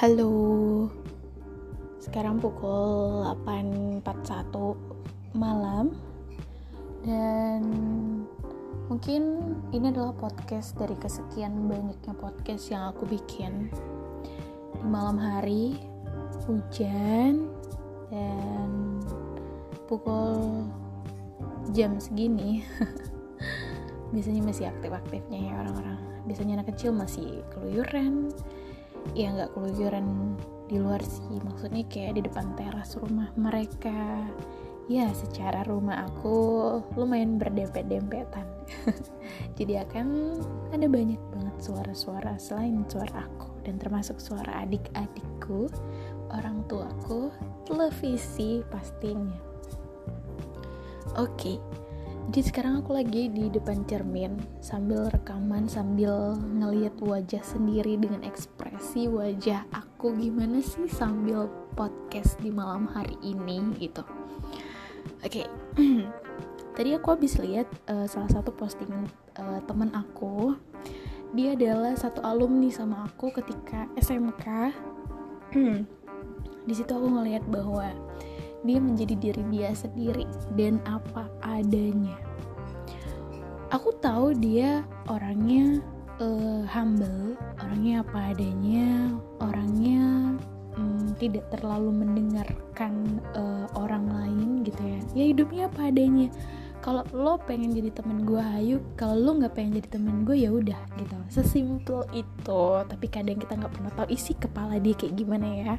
Halo. 0.00 0.88
Sekarang 2.00 2.40
pukul 2.40 3.20
8.41 3.44 4.00
malam. 5.36 5.92
Dan 7.04 7.60
mungkin 8.88 9.52
ini 9.76 9.92
adalah 9.92 10.16
podcast 10.16 10.72
dari 10.80 10.96
kesekian 10.96 11.68
banyaknya 11.68 12.16
podcast 12.16 12.72
yang 12.72 12.96
aku 12.96 13.04
bikin. 13.12 13.68
Di 14.80 14.88
malam 14.88 15.20
hari, 15.20 15.76
hujan, 16.48 17.52
dan 18.08 19.04
pukul 19.84 20.64
jam 21.76 22.00
segini. 22.00 22.64
Biasanya 24.16 24.48
masih 24.48 24.64
aktif-aktifnya 24.64 25.52
ya 25.52 25.60
orang-orang. 25.60 26.00
Biasanya 26.24 26.64
anak 26.64 26.72
kecil 26.72 26.96
masih 26.96 27.44
keluyuran 27.52 28.32
ya 29.16 29.32
nggak 29.34 29.52
keluyuran 29.56 30.36
di 30.70 30.78
luar 30.78 31.02
sih. 31.02 31.38
Maksudnya 31.42 31.84
kayak 31.90 32.20
di 32.20 32.22
depan 32.26 32.54
teras 32.54 32.94
rumah 32.98 33.30
mereka. 33.34 34.26
Ya 34.90 35.06
secara 35.14 35.62
rumah 35.70 36.10
aku 36.10 36.36
lumayan 36.98 37.38
berdempet-dempetan. 37.38 38.46
Jadi 39.58 39.78
akan 39.78 40.06
ada 40.74 40.86
banyak 40.90 41.20
banget 41.30 41.56
suara-suara 41.62 42.34
selain 42.42 42.82
suara 42.90 43.26
aku 43.26 43.54
dan 43.62 43.78
termasuk 43.78 44.18
suara 44.18 44.66
adik-adikku 44.66 45.70
orang 46.34 46.66
tuaku 46.66 47.30
televisi 47.66 48.66
pastinya. 48.66 49.38
Oke 51.14 51.54
okay 51.54 51.58
jadi 52.30 52.46
sekarang 52.46 52.86
aku 52.86 52.94
lagi 52.94 53.26
di 53.26 53.50
depan 53.50 53.82
cermin 53.90 54.38
sambil 54.62 55.10
rekaman 55.10 55.66
sambil 55.66 56.38
ngeliat 56.38 56.94
wajah 57.02 57.42
sendiri 57.42 57.98
dengan 57.98 58.22
ekspresi 58.22 58.59
wajah 59.10 59.68
aku 59.70 60.16
gimana 60.16 60.64
sih 60.64 60.88
sambil 60.88 61.46
podcast 61.76 62.40
di 62.40 62.48
malam 62.48 62.88
hari 62.88 63.14
ini 63.20 63.60
gitu 63.76 64.00
oke 65.20 65.28
okay. 65.28 65.46
tadi 66.76 66.96
aku 66.96 67.12
habis 67.12 67.36
lihat 67.36 67.68
uh, 67.92 68.08
salah 68.08 68.32
satu 68.32 68.50
postingan 68.56 69.04
uh, 69.36 69.60
teman 69.68 69.92
aku 69.92 70.56
dia 71.36 71.54
adalah 71.54 71.94
satu 71.94 72.24
alumni 72.24 72.72
sama 72.72 73.04
aku 73.06 73.30
ketika 73.30 73.86
SMK 74.00 74.74
di 76.68 76.74
situ 76.74 76.90
aku 76.90 77.06
ngeliat 77.06 77.44
bahwa 77.46 77.92
dia 78.60 78.76
menjadi 78.76 79.14
diri 79.16 79.42
dia 79.48 79.72
sendiri 79.72 80.28
dan 80.56 80.80
apa 80.84 81.28
adanya. 81.40 82.16
Aku 83.72 83.94
tahu 84.02 84.34
dia 84.36 84.82
orangnya 85.06 85.80
uh, 86.20 86.62
humble, 86.68 87.34
orangnya 87.58 88.04
apa 88.04 88.36
adanya, 88.36 89.16
orangnya 89.40 90.36
um, 90.76 91.10
tidak 91.18 91.48
terlalu 91.50 91.90
mendengarkan 92.04 93.18
uh, 93.34 93.66
orang 93.74 94.06
lain 94.06 94.48
gitu 94.62 94.80
ya. 94.84 95.00
Ya 95.16 95.24
hidupnya 95.32 95.62
apa 95.66 95.90
adanya. 95.90 96.28
Kalau 96.80 97.04
lo 97.12 97.36
pengen 97.44 97.76
jadi 97.76 97.92
temen 97.92 98.24
gue, 98.24 98.40
ayo. 98.40 98.80
Kalau 98.96 99.16
lo 99.16 99.30
nggak 99.36 99.52
pengen 99.52 99.80
jadi 99.80 100.00
temen 100.00 100.24
gue, 100.24 100.36
ya 100.36 100.48
udah 100.48 100.80
gitu. 100.96 101.16
Sesimpel 101.28 102.08
itu. 102.16 102.62
Tapi 102.84 103.06
kadang 103.08 103.36
kita 103.36 103.56
nggak 103.58 103.72
pernah 103.72 103.92
tahu 103.92 104.08
isi 104.08 104.32
kepala 104.32 104.80
dia 104.80 104.96
kayak 104.96 105.16
gimana 105.16 105.48
ya 105.48 105.74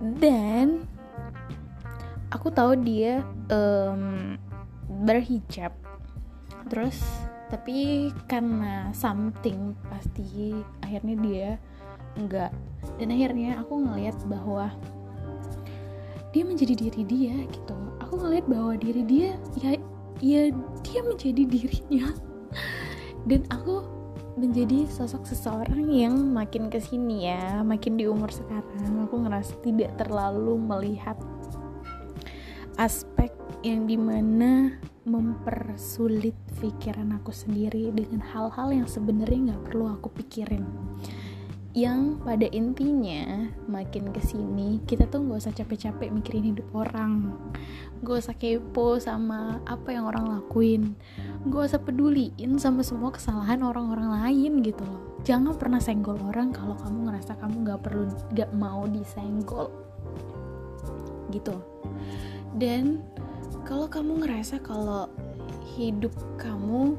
dan 0.00 0.84
aku 2.28 2.50
tahu 2.50 2.76
dia 2.76 3.22
um, 3.48 4.36
berhijab 5.06 5.72
terus 6.68 7.00
tapi 7.54 8.10
karena 8.26 8.90
something 8.90 9.78
pasti 9.86 10.50
akhirnya 10.82 11.16
dia 11.22 11.48
enggak 12.18 12.50
dan 12.98 13.14
akhirnya 13.14 13.62
aku 13.62 13.78
ngelihat 13.78 14.18
bahwa 14.26 14.74
dia 16.34 16.42
menjadi 16.42 16.74
diri 16.74 17.02
dia 17.06 17.36
gitu. 17.46 17.78
Aku 18.02 18.18
ngelihat 18.18 18.50
bahwa 18.50 18.74
diri 18.74 19.06
dia 19.06 19.38
ya 19.62 19.78
ya 20.18 20.42
dia 20.82 21.00
menjadi 21.06 21.46
dirinya. 21.46 22.10
Dan 23.30 23.46
aku 23.54 23.86
menjadi 24.34 24.90
sosok 24.90 25.30
seseorang 25.30 25.86
yang 25.94 26.34
makin 26.34 26.66
ke 26.66 26.82
sini 26.82 27.30
ya 27.30 27.62
makin 27.62 27.94
di 27.94 28.10
umur 28.10 28.34
sekarang. 28.34 29.06
Aku 29.06 29.22
ngerasa 29.22 29.54
tidak 29.62 29.94
terlalu 29.94 30.58
melihat 30.58 31.14
aspek 32.82 33.30
yang 33.62 33.86
di 33.86 33.94
mana 33.94 34.74
mempersulit 35.06 36.34
pikiran 36.58 37.18
aku 37.18 37.34
sendiri 37.34 37.90
dengan 37.90 38.22
hal-hal 38.22 38.70
yang 38.70 38.88
sebenarnya 38.88 39.52
nggak 39.52 39.64
perlu 39.70 39.90
aku 39.90 40.08
pikirin. 40.14 40.64
Yang 41.74 42.22
pada 42.22 42.46
intinya 42.54 43.50
makin 43.66 44.14
ke 44.14 44.22
sini 44.22 44.78
kita 44.86 45.10
tuh 45.10 45.26
nggak 45.26 45.42
usah 45.42 45.54
capek-capek 45.58 46.14
mikirin 46.14 46.54
hidup 46.54 46.70
orang. 46.70 47.34
Gak 48.04 48.20
usah 48.20 48.36
kepo 48.38 49.02
sama 49.02 49.58
apa 49.66 49.90
yang 49.90 50.06
orang 50.06 50.28
lakuin. 50.28 50.94
Gak 51.48 51.74
usah 51.74 51.80
peduliin 51.82 52.60
sama 52.62 52.86
semua 52.86 53.10
kesalahan 53.10 53.64
orang-orang 53.64 54.12
lain 54.22 54.62
gitu 54.62 54.86
loh. 54.86 55.18
Jangan 55.26 55.56
pernah 55.56 55.80
senggol 55.80 56.20
orang 56.20 56.52
kalau 56.52 56.76
kamu 56.78 57.10
ngerasa 57.10 57.32
kamu 57.42 57.64
gak 57.64 57.80
perlu 57.80 58.06
gak 58.38 58.52
mau 58.54 58.86
disenggol. 58.86 59.72
Gitu. 61.32 61.56
Dan 62.54 63.02
kalau 63.64 63.88
kamu 63.88 64.22
ngerasa 64.22 64.60
kalau 64.60 65.08
hidup 65.64 66.12
kamu 66.36 66.94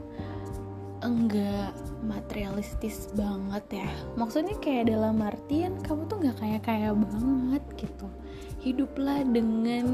enggak 1.05 1.77
materialistis 2.01 3.13
banget 3.13 3.85
ya. 3.85 3.89
Maksudnya 4.17 4.57
kayak 4.57 4.89
dalam 4.89 5.21
artian 5.21 5.77
kamu 5.85 6.09
tuh 6.09 6.17
nggak 6.21 6.37
kayak 6.41 6.61
kaya 6.65 6.89
banget 6.97 7.63
gitu. 7.77 8.07
Hiduplah 8.65 9.21
dengan 9.29 9.87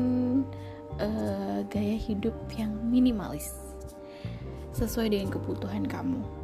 uh, 1.03 1.59
gaya 1.67 1.97
hidup 1.99 2.35
yang 2.55 2.71
minimalis 2.87 3.51
sesuai 4.71 5.11
dengan 5.11 5.27
kebutuhan 5.27 5.83
kamu 5.83 6.40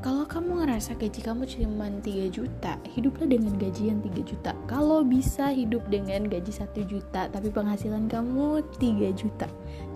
kalau 0.00 0.24
kamu 0.24 0.64
ngerasa 0.64 0.96
gaji 0.96 1.20
kamu 1.20 1.44
cuma 1.44 1.92
3 1.92 2.32
juta, 2.32 2.80
hiduplah 2.96 3.28
dengan 3.28 3.52
gaji 3.60 3.92
yang 3.92 4.00
3 4.00 4.24
juta. 4.24 4.56
Kalau 4.64 5.04
bisa 5.04 5.52
hidup 5.52 5.84
dengan 5.92 6.24
gaji 6.24 6.48
1 6.48 6.88
juta, 6.88 7.28
tapi 7.28 7.52
penghasilan 7.52 8.08
kamu 8.08 8.64
3 8.80 9.12
juta. 9.12 9.44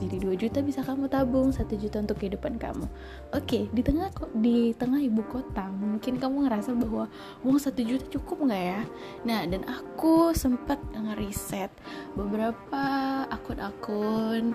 Jadi 0.05 0.17
2 0.21 0.37
juta 0.37 0.61
bisa 0.61 0.85
kamu 0.85 1.09
tabung, 1.09 1.49
1 1.49 1.81
juta 1.81 2.05
untuk 2.05 2.21
kehidupan 2.21 2.61
kamu. 2.61 2.85
Oke, 3.33 3.73
di 3.73 3.81
tengah 3.81 4.13
di 4.37 4.77
tengah 4.77 5.01
ibu 5.01 5.25
kota, 5.25 5.73
mungkin 5.73 6.21
kamu 6.21 6.53
ngerasa 6.53 6.77
bahwa 6.77 7.09
uang 7.41 7.57
1 7.57 7.73
juta 7.89 8.05
cukup 8.13 8.45
nggak 8.45 8.63
ya? 8.77 8.81
Nah, 9.25 9.41
dan 9.49 9.65
aku 9.65 10.37
sempat 10.37 10.77
ngeriset 10.93 11.73
beberapa 12.13 12.85
akun-akun 13.33 14.53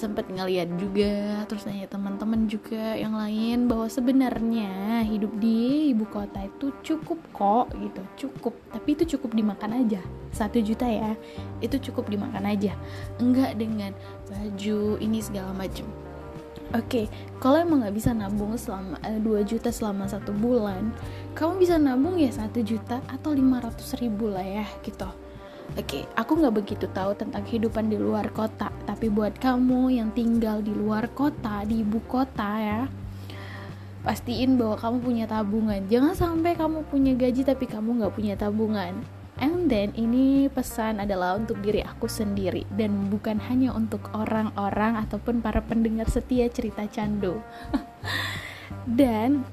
sempat 0.00 0.32
ngeliat 0.32 0.72
juga 0.80 1.44
terus 1.44 1.68
nanya 1.68 1.84
teman-teman 1.92 2.48
juga 2.48 2.96
yang 2.96 3.12
lain 3.12 3.68
bahwa 3.68 3.84
sebenarnya 3.92 5.04
hidup 5.04 5.36
di 5.36 5.92
ibu 5.92 6.08
kota 6.08 6.48
itu 6.48 6.72
cukup 6.80 7.20
kok 7.36 7.68
gitu 7.76 8.02
cukup. 8.26 8.56
Tapi 8.72 8.88
itu 8.96 9.04
cukup 9.16 9.36
dimakan 9.36 9.84
aja 9.84 10.00
satu 10.32 10.62
juta 10.62 10.88
ya 10.88 11.12
itu 11.60 11.76
cukup 11.92 12.08
dimakan 12.08 12.48
aja. 12.48 12.72
Enggak 13.20 13.60
dengan 13.60 13.92
baju 14.32 14.96
ini 14.96 15.20
segala 15.20 15.52
macam 15.52 15.84
Oke, 16.70 16.86
okay, 16.86 17.06
kalau 17.42 17.58
emang 17.58 17.82
nggak 17.82 17.98
bisa 17.98 18.14
nabung 18.14 18.54
selama 18.54 18.94
eh, 19.02 19.18
2 19.18 19.42
juta 19.42 19.74
selama 19.74 20.06
satu 20.06 20.30
bulan, 20.30 20.94
kamu 21.34 21.66
bisa 21.66 21.74
nabung 21.82 22.14
ya 22.14 22.30
satu 22.30 22.62
juta 22.62 23.02
atau 23.10 23.34
500 23.34 23.98
ribu 23.98 24.30
lah 24.30 24.46
ya 24.46 24.62
gitu 24.86 25.10
Oke, 25.78 26.02
okay, 26.02 26.02
aku 26.18 26.34
nggak 26.34 26.56
begitu 26.58 26.90
tahu 26.90 27.14
tentang 27.14 27.46
kehidupan 27.46 27.86
di 27.86 27.94
luar 27.94 28.26
kota, 28.34 28.74
tapi 28.90 29.06
buat 29.06 29.38
kamu 29.38 29.94
yang 29.94 30.10
tinggal 30.10 30.58
di 30.58 30.74
luar 30.74 31.06
kota, 31.14 31.62
di 31.62 31.86
ibu 31.86 32.02
kota 32.10 32.58
ya, 32.58 32.80
pastiin 34.02 34.58
bahwa 34.58 34.74
kamu 34.74 34.98
punya 34.98 35.24
tabungan. 35.30 35.86
Jangan 35.86 36.18
sampai 36.18 36.58
kamu 36.58 36.82
punya 36.90 37.14
gaji 37.14 37.46
tapi 37.46 37.70
kamu 37.70 38.02
nggak 38.02 38.14
punya 38.18 38.34
tabungan. 38.34 38.98
And 39.38 39.70
then 39.70 39.94
ini 39.94 40.50
pesan 40.50 40.98
adalah 40.98 41.38
untuk 41.38 41.62
diri 41.62 41.86
aku 41.86 42.10
sendiri 42.10 42.66
dan 42.74 43.06
bukan 43.06 43.38
hanya 43.38 43.70
untuk 43.70 44.10
orang-orang 44.10 44.98
ataupun 45.06 45.38
para 45.38 45.62
pendengar 45.62 46.10
setia 46.10 46.50
cerita 46.50 46.82
candu. 46.90 47.38
dan 48.98 49.46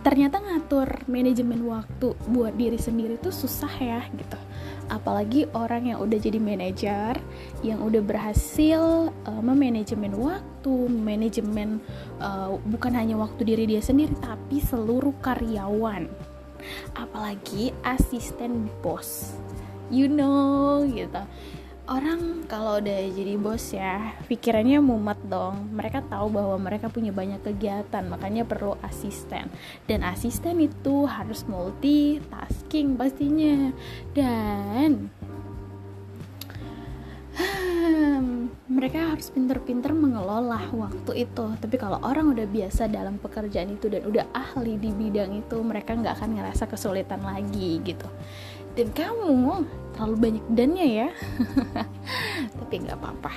ternyata 0.00 0.40
ngatur 0.40 1.04
manajemen 1.10 1.60
waktu 1.68 2.16
buat 2.32 2.56
diri 2.56 2.80
sendiri 2.80 3.20
tuh 3.20 3.34
susah 3.34 3.74
ya 3.76 4.00
gitu 4.16 4.47
apalagi 4.88 5.48
orang 5.52 5.92
yang 5.92 5.98
udah 6.00 6.18
jadi 6.18 6.40
manajer 6.40 7.16
yang 7.60 7.80
udah 7.84 8.02
berhasil 8.02 9.12
uh, 9.12 9.42
memanajemen 9.44 10.16
waktu 10.16 10.74
manajemen 10.88 11.80
uh, 12.20 12.56
bukan 12.68 12.92
hanya 12.96 13.16
waktu 13.16 13.44
diri 13.44 13.64
dia 13.68 13.80
sendiri 13.84 14.12
tapi 14.20 14.60
seluruh 14.60 15.14
karyawan. 15.20 16.08
Apalagi 16.98 17.70
asisten 17.86 18.66
bos. 18.82 19.38
You 19.88 20.10
know 20.10 20.84
gitu 20.84 21.24
orang 21.88 22.44
kalau 22.44 22.78
udah 22.78 23.00
jadi 23.16 23.34
bos 23.40 23.72
ya 23.72 24.12
pikirannya 24.28 24.78
mumet 24.84 25.18
dong. 25.24 25.72
Mereka 25.72 26.04
tahu 26.06 26.28
bahwa 26.28 26.56
mereka 26.60 26.92
punya 26.92 27.10
banyak 27.10 27.40
kegiatan 27.40 28.04
makanya 28.06 28.44
perlu 28.44 28.76
asisten. 28.84 29.48
Dan 29.88 30.04
asisten 30.04 30.60
itu 30.60 31.08
harus 31.08 31.48
multitasking 31.48 33.00
pastinya. 33.00 33.72
Dan 34.12 35.08
hmm, 37.40 38.17
mereka 38.68 39.16
harus 39.16 39.32
pinter-pinter 39.32 39.96
mengelola 39.96 40.60
waktu 40.76 41.24
itu. 41.24 41.46
Tapi 41.56 41.76
kalau 41.80 41.96
orang 42.04 42.36
udah 42.36 42.44
biasa 42.44 42.92
dalam 42.92 43.16
pekerjaan 43.16 43.72
itu 43.72 43.88
dan 43.88 44.04
udah 44.04 44.28
ahli 44.36 44.76
di 44.76 44.92
bidang 44.92 45.40
itu 45.40 45.56
mereka 45.64 45.96
nggak 45.96 46.20
akan 46.20 46.36
ngerasa 46.36 46.68
kesulitan 46.68 47.24
lagi 47.24 47.80
gitu. 47.80 48.04
Dan 48.76 48.92
kamu 48.92 49.64
terlalu 49.96 50.16
banyak 50.20 50.44
dannya 50.52 50.86
ya. 50.86 51.08
Tapi 52.60 52.74
nggak 52.84 52.98
apa-apa. 53.00 53.32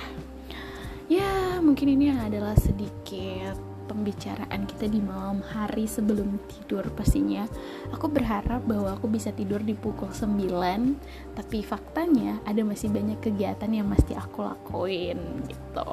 Ya 1.08 1.58
mungkin 1.64 1.96
ini 1.96 2.12
adalah 2.12 2.52
sedikit 2.60 3.71
pembicaraan 3.92 4.64
kita 4.64 4.88
di 4.88 5.04
malam 5.04 5.44
hari 5.44 5.84
sebelum 5.84 6.40
tidur 6.48 6.88
pastinya. 6.96 7.44
Aku 7.92 8.08
berharap 8.08 8.64
bahwa 8.64 8.96
aku 8.96 9.12
bisa 9.12 9.28
tidur 9.36 9.60
di 9.60 9.76
pukul 9.76 10.08
9 10.08 11.36
tapi 11.36 11.60
faktanya 11.60 12.40
ada 12.48 12.64
masih 12.64 12.88
banyak 12.88 13.20
kegiatan 13.20 13.68
yang 13.68 13.84
mesti 13.92 14.16
aku 14.16 14.48
lakuin 14.48 15.44
gitu. 15.44 15.88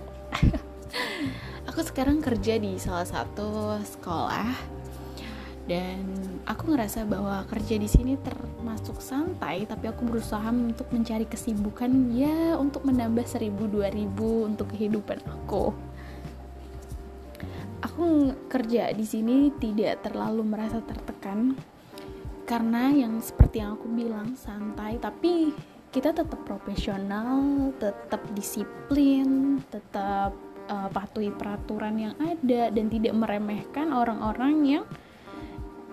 Aku 1.69 1.85
sekarang 1.85 2.17
kerja 2.17 2.57
di 2.57 2.81
salah 2.81 3.05
satu 3.05 3.77
sekolah 3.77 4.79
dan 5.69 6.01
aku 6.49 6.73
ngerasa 6.73 7.05
bahwa 7.05 7.45
kerja 7.45 7.77
di 7.77 7.85
sini 7.85 8.17
termasuk 8.17 8.97
santai 9.05 9.69
tapi 9.69 9.85
aku 9.85 10.01
berusaha 10.01 10.49
untuk 10.49 10.89
mencari 10.89 11.29
kesibukan 11.29 12.09
ya 12.09 12.57
untuk 12.57 12.89
menambah 12.89 13.29
seribu 13.29 13.69
dua 13.69 13.93
ribu 13.93 14.49
untuk 14.49 14.73
kehidupan 14.73 15.21
aku 15.29 15.69
aku 17.79 18.35
kerja 18.51 18.91
di 18.91 19.05
sini 19.07 19.51
tidak 19.59 20.03
terlalu 20.07 20.43
merasa 20.43 20.83
tertekan 20.83 21.55
karena 22.43 22.89
yang 22.89 23.21
seperti 23.21 23.61
yang 23.61 23.77
aku 23.77 23.87
bilang 23.93 24.33
santai. 24.33 24.97
Tapi 24.97 25.53
kita 25.89 26.13
tetap 26.13 26.45
profesional 26.45 27.73
tetap 27.81 28.21
disiplin 28.37 29.57
tetap 29.73 30.37
uh, 30.69 30.89
patuhi 30.93 31.33
peraturan 31.33 31.97
yang 31.97 32.13
ada 32.21 32.69
dan 32.69 32.85
tidak 32.93 33.17
meremehkan 33.17 33.89
orang-orang 33.89 34.55
yang 34.69 34.85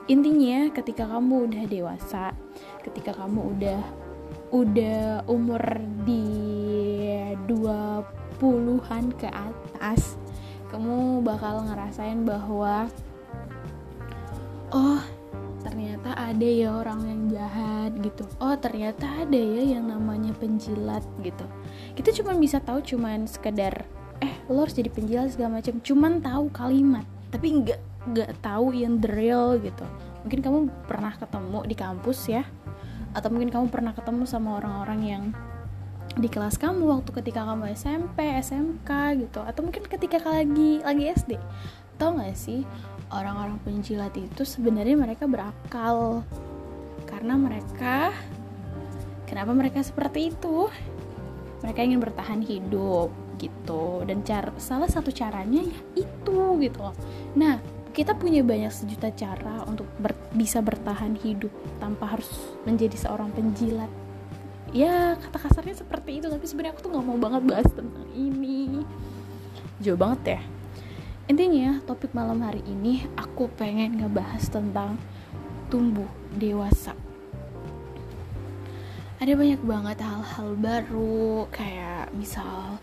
intinya 0.06 0.68
ketika 0.70 1.08
kamu 1.08 1.48
udah 1.48 1.64
dewasa 1.64 2.36
ketika 2.84 3.16
kamu 3.16 3.56
udah 3.56 3.80
udah 4.52 5.24
umur 5.32 5.64
di 6.04 6.28
20-an 7.48 9.04
ke 9.16 9.28
atas 9.32 10.20
kamu 10.70 11.22
bakal 11.22 11.62
ngerasain 11.66 12.26
bahwa 12.26 12.90
oh 14.74 15.00
ternyata 15.62 16.14
ada 16.14 16.46
ya 16.46 16.70
orang 16.78 17.00
yang 17.06 17.22
jahat 17.34 17.90
gitu. 18.02 18.22
Oh 18.38 18.54
ternyata 18.54 19.26
ada 19.26 19.38
ya 19.38 19.78
yang 19.78 19.90
namanya 19.90 20.30
penjilat 20.38 21.02
gitu. 21.22 21.46
Kita 21.98 22.14
cuma 22.22 22.38
bisa 22.38 22.62
tahu 22.62 22.82
cuman 22.82 23.26
sekedar 23.26 23.82
eh 24.22 24.34
lo 24.46 24.62
harus 24.62 24.74
jadi 24.74 24.90
penjilat 24.90 25.34
segala 25.34 25.58
macam. 25.58 25.78
Cuman 25.82 26.22
tahu 26.22 26.50
kalimat 26.54 27.06
tapi 27.34 27.62
enggak 27.62 27.80
gak 28.14 28.38
tahu 28.38 28.70
yang 28.70 29.02
the 29.02 29.10
real 29.10 29.58
gitu. 29.58 29.82
Mungkin 30.22 30.40
kamu 30.42 30.58
pernah 30.86 31.14
ketemu 31.14 31.58
di 31.66 31.74
kampus 31.74 32.30
ya 32.30 32.46
atau 33.16 33.32
mungkin 33.32 33.48
kamu 33.48 33.66
pernah 33.72 33.96
ketemu 33.96 34.28
sama 34.28 34.60
orang-orang 34.60 35.00
yang 35.02 35.24
di 36.16 36.28
kelas 36.32 36.56
kamu 36.56 36.88
waktu 36.88 37.10
ketika 37.12 37.44
kamu 37.44 37.76
SMP, 37.76 38.24
SMK 38.40 38.90
gitu. 39.20 39.40
Atau 39.44 39.68
mungkin 39.68 39.84
ketika 39.84 40.20
lagi 40.24 40.80
lagi 40.80 41.04
SD 41.12 41.36
tau 41.96 42.12
gak 42.20 42.36
sih 42.36 42.60
orang-orang 43.08 43.56
penjilat 43.64 44.12
itu 44.16 44.42
sebenarnya 44.44 44.96
mereka 44.96 45.28
berakal. 45.28 46.24
Karena 47.04 47.36
mereka 47.36 48.12
kenapa 49.28 49.52
mereka 49.52 49.84
seperti 49.84 50.32
itu? 50.32 50.72
Mereka 51.64 51.80
ingin 51.84 52.00
bertahan 52.00 52.40
hidup 52.44 53.12
gitu. 53.36 54.04
Dan 54.08 54.24
cara 54.24 54.52
salah 54.56 54.88
satu 54.88 55.12
caranya 55.12 55.64
ya 55.64 55.80
itu 55.96 56.38
gitu 56.60 56.80
nah 57.36 57.60
kita 57.96 58.12
punya 58.12 58.44
banyak 58.44 58.68
sejuta 58.68 59.08
cara 59.16 59.64
untuk 59.64 59.88
ber, 59.96 60.12
bisa 60.36 60.60
bertahan 60.60 61.16
hidup 61.16 61.48
tanpa 61.80 62.12
harus 62.12 62.28
menjadi 62.68 63.08
seorang 63.08 63.32
penjilat 63.32 63.88
ya 64.70 65.14
kata 65.18 65.38
kasarnya 65.38 65.76
seperti 65.78 66.22
itu. 66.22 66.26
Tapi 66.26 66.44
sebenarnya 66.46 66.72
aku 66.74 66.82
tuh 66.86 66.90
nggak 66.94 67.06
mau 67.06 67.18
banget 67.18 67.42
bahas 67.46 67.68
tentang 67.70 68.06
ini. 68.14 68.82
Jauh 69.82 69.98
banget 69.98 70.38
ya. 70.38 70.40
Intinya 71.26 71.82
topik 71.82 72.14
malam 72.14 72.38
hari 72.42 72.62
ini 72.62 73.02
aku 73.18 73.50
pengen 73.58 73.98
ngebahas 73.98 74.46
tentang 74.46 74.94
tumbuh 75.68 76.06
dewasa. 76.38 76.94
Ada 79.18 79.32
banyak 79.32 79.62
banget 79.64 79.98
hal-hal 80.04 80.54
baru 80.54 81.48
kayak 81.50 82.12
misal 82.14 82.78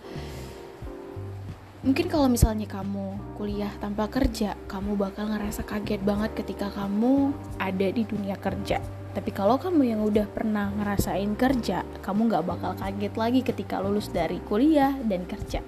Mungkin 1.83 2.07
kalau 2.07 2.31
misalnya 2.31 2.63
kamu 2.63 3.35
kuliah 3.35 3.67
tanpa 3.83 4.07
kerja, 4.07 4.55
kamu 4.71 4.95
bakal 4.95 5.27
ngerasa 5.27 5.67
kaget 5.67 5.99
banget 5.99 6.31
ketika 6.31 6.71
kamu 6.71 7.35
ada 7.59 7.87
di 7.91 8.07
dunia 8.07 8.39
kerja. 8.39 8.79
Tapi 9.13 9.29
kalau 9.29 9.61
kamu 9.61 9.93
yang 9.93 10.01
udah 10.01 10.25
pernah 10.25 10.73
ngerasain 10.73 11.37
kerja, 11.37 11.85
kamu 12.01 12.33
gak 12.33 12.45
bakal 12.49 12.73
kaget 12.73 13.13
lagi 13.13 13.39
ketika 13.45 13.77
lulus 13.77 14.09
dari 14.09 14.41
kuliah 14.49 14.97
dan 15.05 15.29
kerja. 15.29 15.61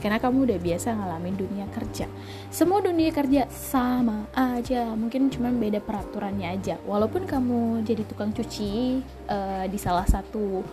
Karena 0.00 0.16
kamu 0.16 0.48
udah 0.48 0.58
biasa 0.60 0.96
ngalamin 0.96 1.36
dunia 1.36 1.66
kerja. 1.72 2.08
Semua 2.48 2.80
dunia 2.80 3.12
kerja 3.12 3.44
sama 3.52 4.28
aja, 4.32 4.96
mungkin 4.96 5.28
cuma 5.28 5.52
beda 5.52 5.84
peraturannya 5.84 6.56
aja. 6.56 6.80
Walaupun 6.88 7.28
kamu 7.28 7.84
jadi 7.84 8.02
tukang 8.08 8.32
cuci 8.32 9.04
uh, 9.28 9.64
di 9.68 9.76
salah 9.76 10.08
satu 10.08 10.64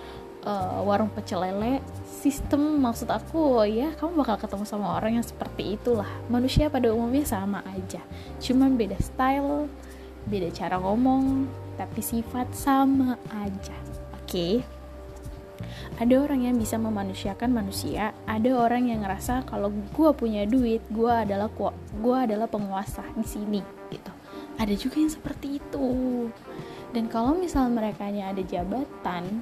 uh, 0.48 0.80
warung 0.84 1.12
pecel 1.12 1.44
lele 1.44 1.80
sistem 2.06 2.80
maksud 2.80 3.10
aku 3.12 3.64
ya 3.68 3.92
kamu 4.00 4.24
bakal 4.24 4.36
ketemu 4.40 4.64
sama 4.68 4.96
orang 4.96 5.20
yang 5.20 5.26
seperti 5.26 5.76
itulah 5.76 6.08
manusia 6.32 6.72
pada 6.72 6.92
umumnya 6.92 7.28
sama 7.28 7.64
aja 7.76 8.00
cuman 8.40 8.76
beda 8.80 8.96
style 9.00 9.68
beda 10.28 10.50
cara 10.56 10.80
ngomong 10.80 11.48
tapi 11.76 12.02
sifat 12.02 12.50
sama 12.54 13.18
aja. 13.32 13.78
Oke. 14.18 14.26
Okay? 14.28 14.54
ada 16.02 16.16
orang 16.26 16.50
yang 16.50 16.56
bisa 16.58 16.80
memanusiakan 16.82 17.54
manusia 17.54 18.18
ada 18.26 18.50
orang 18.58 18.90
yang 18.90 19.06
ngerasa 19.06 19.46
kalau 19.46 19.70
gue 19.70 20.10
punya 20.18 20.44
duit 20.50 20.82
gue 20.90 21.12
adalah 21.12 21.50
gue 21.54 22.18
adalah 22.18 22.50
penguasa 22.50 23.06
di 23.14 23.28
sini 23.28 23.62
gitu. 23.94 24.12
Ada 24.58 24.74
juga 24.78 25.02
yang 25.02 25.14
seperti 25.14 25.58
itu. 25.58 25.90
Dan 26.94 27.10
kalau 27.10 27.34
misal 27.34 27.74
mereka 27.74 28.06
ada 28.10 28.42
jabatan 28.46 29.42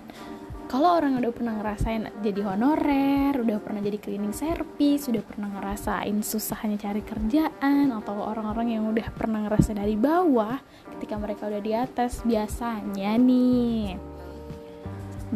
kalau 0.71 0.95
orang 0.95 1.19
udah 1.19 1.35
pernah 1.35 1.59
ngerasain 1.59 2.07
jadi 2.23 2.47
honorer, 2.47 3.35
udah 3.35 3.59
pernah 3.59 3.83
jadi 3.83 3.99
cleaning 3.99 4.31
service, 4.31 5.11
udah 5.11 5.19
pernah 5.19 5.51
ngerasain 5.59 6.15
susahnya 6.23 6.79
cari 6.79 7.03
kerjaan, 7.03 7.91
atau 7.91 8.15
orang-orang 8.15 8.79
yang 8.79 8.87
udah 8.87 9.03
pernah 9.11 9.43
ngerasain 9.43 9.75
dari 9.75 9.99
bawah, 9.99 10.55
ketika 10.95 11.19
mereka 11.19 11.51
udah 11.51 11.59
di 11.59 11.75
atas, 11.75 12.23
biasanya 12.23 13.19
nih 13.19 13.99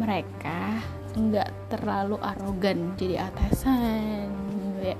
mereka 0.00 0.80
nggak 1.20 1.52
terlalu 1.68 2.16
arogan 2.16 2.96
jadi 2.96 3.28
atasan. 3.28 4.32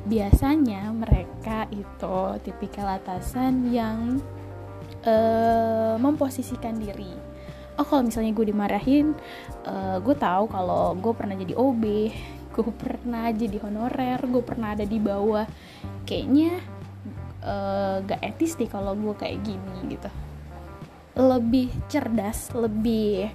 Biasanya 0.05 0.93
mereka 0.93 1.65
itu 1.73 2.19
tipikal 2.45 3.01
atasan 3.01 3.73
yang 3.73 4.21
uh, 5.01 5.97
memposisikan 5.97 6.77
diri 6.77 7.26
oh 7.77 7.87
kalau 7.87 8.03
misalnya 8.09 8.33
gue 8.33 8.47
dimarahin 8.49 9.13
uh, 9.69 10.01
gue 10.01 10.17
tahu 10.17 10.49
kalau 10.49 10.97
gue 10.97 11.13
pernah 11.13 11.37
jadi 11.37 11.55
OB 11.55 11.85
gue 12.57 12.73
pernah 12.73 13.29
jadi 13.29 13.61
honorer 13.61 14.21
gue 14.25 14.41
pernah 14.41 14.73
ada 14.73 14.89
di 14.89 14.97
bawah. 14.97 15.45
Kayaknya 16.09 16.57
uh, 17.45 18.01
gak 18.01 18.21
etis 18.25 18.57
deh 18.57 18.71
kalau 18.71 18.97
gue 18.97 19.13
kayak 19.13 19.45
gini 19.45 19.93
gitu. 19.93 20.09
Lebih 21.17 21.69
cerdas 21.93 22.53
lebih 22.57 23.29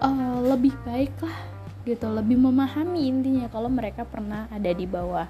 uh, 0.00 0.38
lebih 0.40 0.72
baik 0.88 1.12
lah 1.20 1.38
gitu. 1.84 2.08
Lebih 2.08 2.40
memahami 2.40 3.12
intinya 3.12 3.46
kalau 3.52 3.68
mereka 3.68 4.08
pernah 4.08 4.48
ada 4.48 4.72
di 4.72 4.88
bawah 4.88 5.28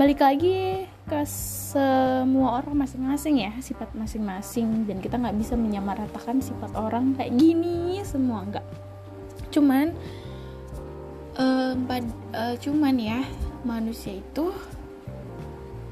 balik 0.00 0.24
lagi 0.24 0.88
ke 1.04 1.20
semua 1.28 2.56
orang 2.64 2.88
masing-masing 2.88 3.44
ya 3.44 3.52
sifat 3.60 3.92
masing-masing. 3.92 4.88
Dan 4.88 5.04
kita 5.04 5.20
nggak 5.20 5.36
bisa 5.36 5.60
menyamaratakan 5.60 6.40
sifat 6.40 6.72
orang 6.72 7.12
kayak 7.20 7.36
gini 7.36 8.00
semua 8.00 8.48
nggak. 8.48 8.64
Cuman 9.52 9.92
uh, 11.36 11.76
uh, 12.32 12.54
cuman 12.56 12.96
ya 12.96 13.20
manusia 13.60 14.16
itu 14.16 14.56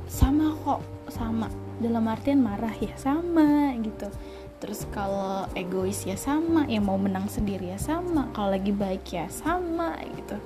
sama 0.09 0.57
kok 0.65 0.81
sama. 1.13 1.53
Dalam 1.77 2.09
artian 2.09 2.41
marah 2.41 2.73
ya 2.81 2.97
sama 2.97 3.77
gitu. 3.85 4.09
Terus 4.57 4.89
kalau 4.89 5.45
egois 5.53 6.09
ya 6.09 6.17
sama 6.17 6.65
yang 6.65 6.89
mau 6.89 6.97
menang 6.97 7.29
sendiri 7.29 7.77
ya 7.77 7.79
sama 7.79 8.33
kalau 8.33 8.57
lagi 8.57 8.73
baik 8.73 9.05
ya 9.13 9.29
sama 9.29 10.01
gitu. 10.17 10.41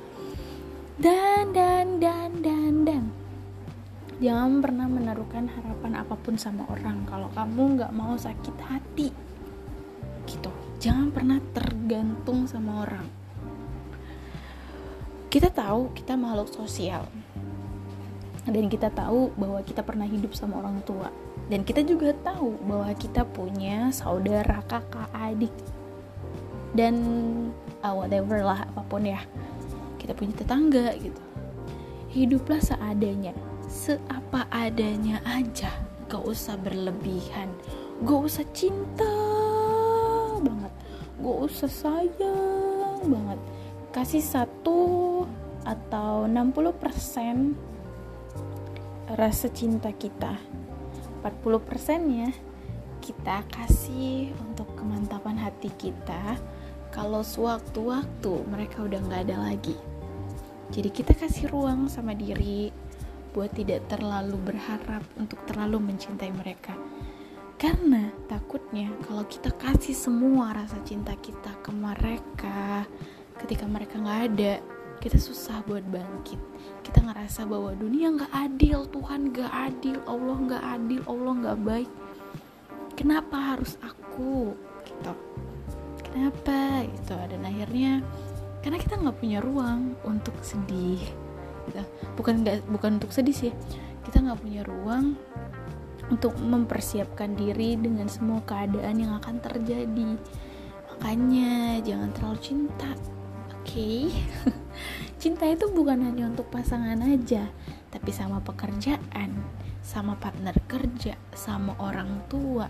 Dan 0.99 1.55
dan 1.55 2.03
dan 2.03 2.43
dan 2.43 2.52
jangan 4.23 4.63
pernah 4.63 4.87
menaruhkan 4.87 5.51
harapan 5.51 5.99
apa 5.99 6.15
pun 6.15 6.39
sama 6.39 6.63
orang. 6.71 7.03
Kalau 7.11 7.27
kamu 7.35 7.63
nggak 7.75 7.93
mau 7.93 8.15
sakit 8.15 8.57
hati 8.71 9.11
gitu. 10.31 10.51
Jangan 10.79 11.11
pernah 11.11 11.43
tergantung 11.51 12.47
sama 12.47 12.87
orang. 12.87 13.07
Kita 15.27 15.51
tahu 15.51 15.91
kita 15.99 16.15
makhluk 16.15 16.55
sosial. 16.55 17.11
Dan 18.47 18.71
kita 18.71 18.91
tahu 18.95 19.35
bahwa 19.35 19.59
kita 19.63 19.83
pernah 19.83 20.07
hidup 20.07 20.39
sama 20.39 20.63
orang 20.63 20.79
tua. 20.87 21.11
Dan 21.51 21.67
kita 21.67 21.83
juga 21.83 22.15
tahu 22.15 22.59
bahwa 22.63 22.91
kita 22.95 23.27
punya 23.27 23.91
saudara 23.91 24.63
kakak 24.71 25.11
adik. 25.15 25.55
Dan 26.75 26.95
uh, 27.83 27.95
whatever 27.95 28.43
lah 28.47 28.71
apa 28.71 28.83
pun 28.87 29.03
ya. 29.03 29.19
Kita 29.99 30.15
punya 30.15 30.35
tetangga 30.35 30.95
gitu. 30.99 31.23
Hiduplah 32.11 32.59
seadanya 32.59 33.52
seapa 33.73 34.45
adanya 34.53 35.25
aja 35.25 35.73
gak 36.13 36.29
usah 36.29 36.61
berlebihan. 36.61 37.49
Gak 38.05 38.21
usah 38.21 38.45
cinta 38.53 39.09
banget. 40.45 40.73
Gak 41.17 41.39
usah 41.49 41.73
sayang 41.73 43.01
banget. 43.09 43.41
Kasih 43.97 44.21
satu 44.21 45.25
atau 45.65 46.29
60% 46.29 47.57
rasa 49.17 49.49
cinta 49.49 49.89
kita. 49.89 50.37
40% 51.25 52.13
ya 52.13 52.29
kita 53.01 53.43
kasih 53.49 54.37
untuk 54.45 54.69
kemantapan 54.77 55.41
hati 55.41 55.73
kita. 55.81 56.37
Kalau 56.93 57.25
sewaktu-waktu 57.25 58.33
mereka 58.53 58.85
udah 58.85 59.01
nggak 59.01 59.33
ada 59.33 59.49
lagi. 59.49 59.75
Jadi 60.73 60.89
kita 60.93 61.17
kasih 61.17 61.49
ruang 61.49 61.89
sama 61.89 62.13
diri 62.13 62.82
buat 63.33 63.53
tidak 63.57 63.89
terlalu 63.89 64.37
berharap 64.53 65.03
untuk 65.17 65.41
terlalu 65.49 65.81
mencintai 65.93 66.33
mereka. 66.33 66.77
Karena 67.57 68.13
takutnya 68.29 68.93
kalau 69.09 69.25
kita 69.25 69.55
kasih 69.57 69.97
semua 69.97 70.53
rasa 70.53 70.77
cinta 70.85 71.17
kita 71.17 71.57
ke 71.65 71.71
mereka 71.73 72.85
ketika 73.41 73.65
mereka 73.65 73.97
nggak 74.03 74.23
ada 74.33 74.55
kita 75.03 75.19
susah 75.19 75.67
buat 75.67 75.83
bangkit. 75.91 76.39
Kita 76.87 77.03
ngerasa 77.03 77.43
bahwa 77.47 77.75
dunia 77.75 78.15
nggak 78.15 78.33
adil 78.35 78.87
Tuhan 78.87 79.35
nggak 79.35 79.51
adil 79.51 79.97
Allah 80.07 80.37
nggak 80.39 80.65
adil 80.79 81.01
Allah 81.11 81.33
nggak 81.43 81.59
baik. 81.67 81.91
Kenapa 82.95 83.57
harus 83.57 83.75
aku 83.83 84.55
gitu? 84.87 85.15
Kenapa 86.07 86.87
gitu? 86.87 87.15
Dan 87.19 87.43
akhirnya 87.43 88.03
karena 88.63 88.79
kita 88.79 88.95
nggak 89.01 89.19
punya 89.19 89.39
ruang 89.43 89.99
untuk 90.07 90.35
sedih 90.43 91.22
gitu. 91.69 91.83
bukan 92.19 92.43
nggak 92.43 92.67
bukan 92.71 92.99
untuk 92.99 93.13
sedih 93.15 93.37
sih 93.37 93.53
kita 94.09 94.19
nggak 94.23 94.41
punya 94.43 94.63
ruang 94.67 95.15
untuk 96.11 96.37
mempersiapkan 96.37 97.39
diri 97.39 97.79
dengan 97.79 98.11
semua 98.11 98.43
keadaan 98.45 99.01
yang 99.01 99.13
akan 99.17 99.39
terjadi 99.41 100.19
makanya 100.91 101.81
jangan 101.83 102.11
terlalu 102.13 102.39
cinta 102.43 102.91
okay? 103.63 104.11
cinta 105.23 105.47
itu 105.47 105.71
bukan 105.71 106.03
hanya 106.03 106.29
untuk 106.29 106.51
pasangan 106.51 106.99
aja 107.01 107.47
tapi 107.95 108.11
sama 108.11 108.43
pekerjaan 108.43 109.31
sama 109.83 110.19
partner 110.19 110.55
kerja 110.67 111.15
sama 111.35 111.75
orang 111.79 112.23
tua 112.27 112.67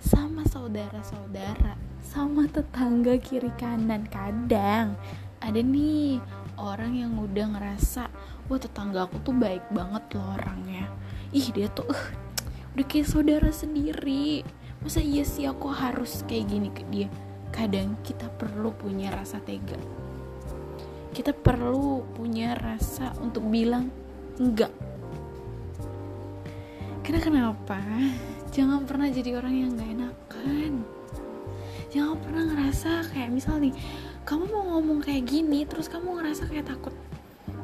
sama 0.00 0.44
saudara-saudara 0.48 1.76
sama 2.00 2.48
tetangga 2.48 3.20
kiri 3.20 3.52
kanan 3.60 4.08
kadang 4.08 4.96
ada 5.40 5.60
nih 5.60 6.20
orang 6.60 6.92
yang 6.92 7.16
udah 7.16 7.56
ngerasa 7.56 8.12
wah 8.52 8.60
tetangga 8.60 9.08
aku 9.08 9.16
tuh 9.24 9.32
baik 9.32 9.64
banget 9.72 10.04
loh 10.12 10.36
orangnya. 10.36 10.86
Ih 11.32 11.48
dia 11.50 11.72
tuh 11.72 11.88
uh, 11.88 12.04
udah 12.76 12.86
kayak 12.86 13.08
saudara 13.08 13.48
sendiri. 13.48 14.44
Masa 14.84 15.00
iya 15.00 15.24
sih 15.24 15.48
aku 15.48 15.72
harus 15.72 16.20
kayak 16.28 16.52
gini 16.52 16.68
ke 16.68 16.84
dia? 16.92 17.08
Kadang 17.50 17.96
kita 18.04 18.28
perlu 18.28 18.72
punya 18.76 19.12
rasa 19.12 19.40
tega. 19.40 19.76
Kita 21.10 21.34
perlu 21.34 22.04
punya 22.14 22.54
rasa 22.54 23.12
untuk 23.18 23.48
bilang 23.48 23.90
enggak. 24.38 24.72
Karena 27.02 27.20
kenapa? 27.20 27.80
Jangan 28.54 28.86
pernah 28.86 29.10
jadi 29.10 29.34
orang 29.38 29.54
yang 29.54 29.70
gak 29.74 29.90
enakan. 29.90 30.72
Jangan 31.90 32.16
pernah 32.22 32.44
ngerasa 32.46 33.10
kayak 33.10 33.34
misal 33.34 33.58
nih 33.58 33.74
kamu 34.30 34.46
mau 34.46 34.62
ngomong 34.78 35.02
kayak 35.02 35.26
gini 35.26 35.66
terus 35.66 35.90
kamu 35.90 36.22
ngerasa 36.22 36.46
kayak 36.46 36.70
takut. 36.70 36.94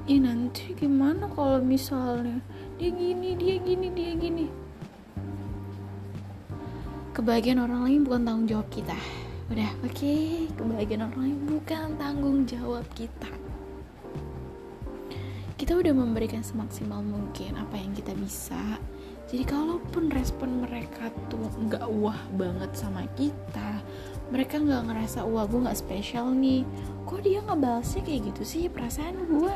Ya 0.02 0.18
nanti 0.18 0.74
gimana 0.74 1.30
kalau 1.30 1.62
misalnya 1.62 2.42
dia 2.74 2.90
gini 2.90 3.38
dia 3.38 3.62
gini 3.62 3.86
dia 3.94 4.12
gini? 4.18 4.50
Kebahagiaan 7.14 7.62
orang 7.62 7.86
lain 7.86 8.02
bukan 8.02 8.26
tanggung 8.26 8.50
jawab 8.50 8.66
kita. 8.74 8.98
Udah 9.46 9.70
oke. 9.86 9.94
Okay, 9.94 10.50
kebahagiaan 10.58 11.06
orang 11.06 11.20
lain 11.22 11.38
bukan 11.46 11.86
tanggung 12.02 12.38
jawab 12.50 12.82
kita. 12.98 13.30
Kita 15.54 15.72
udah 15.78 15.94
memberikan 15.94 16.42
semaksimal 16.42 16.98
mungkin 16.98 17.54
apa 17.62 17.78
yang 17.78 17.94
kita 17.94 18.10
bisa. 18.18 18.82
Jadi 19.30 19.46
kalaupun 19.46 20.10
respon 20.10 20.66
mereka 20.66 21.14
tuh 21.30 21.46
nggak 21.62 21.86
wah 21.94 22.18
banget 22.34 22.74
sama 22.74 23.06
kita 23.14 23.86
mereka 24.26 24.58
nggak 24.58 24.90
ngerasa 24.90 25.22
wah 25.22 25.46
gue 25.46 25.62
nggak 25.62 25.78
spesial 25.78 26.34
nih. 26.34 26.66
Kok 27.06 27.22
dia 27.22 27.38
nggak 27.42 27.60
balasnya 27.62 28.02
kayak 28.02 28.34
gitu 28.34 28.42
sih? 28.42 28.62
Perasaan 28.66 29.30
gue 29.30 29.54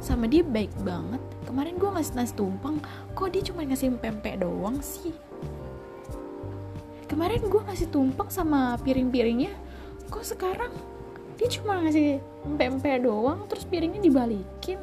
sama 0.00 0.28
dia 0.28 0.44
baik 0.44 0.72
banget. 0.84 1.22
Kemarin 1.48 1.80
gue 1.80 1.88
ngasih 1.88 2.14
nasi 2.16 2.32
tumpeng 2.36 2.76
kok 3.16 3.28
dia 3.32 3.42
cuma 3.44 3.64
ngasih 3.64 3.96
pempek 3.96 4.44
doang 4.44 4.78
sih? 4.84 5.12
Kemarin 7.08 7.42
gue 7.48 7.60
ngasih 7.64 7.88
tumpeng 7.90 8.28
sama 8.30 8.76
piring-piringnya 8.84 9.50
kok 10.10 10.26
sekarang 10.26 10.70
dia 11.40 11.48
cuma 11.48 11.80
ngasih 11.80 12.20
pempek 12.60 13.02
doang 13.02 13.48
terus 13.48 13.64
piringnya 13.64 14.04
dibalikin? 14.04 14.78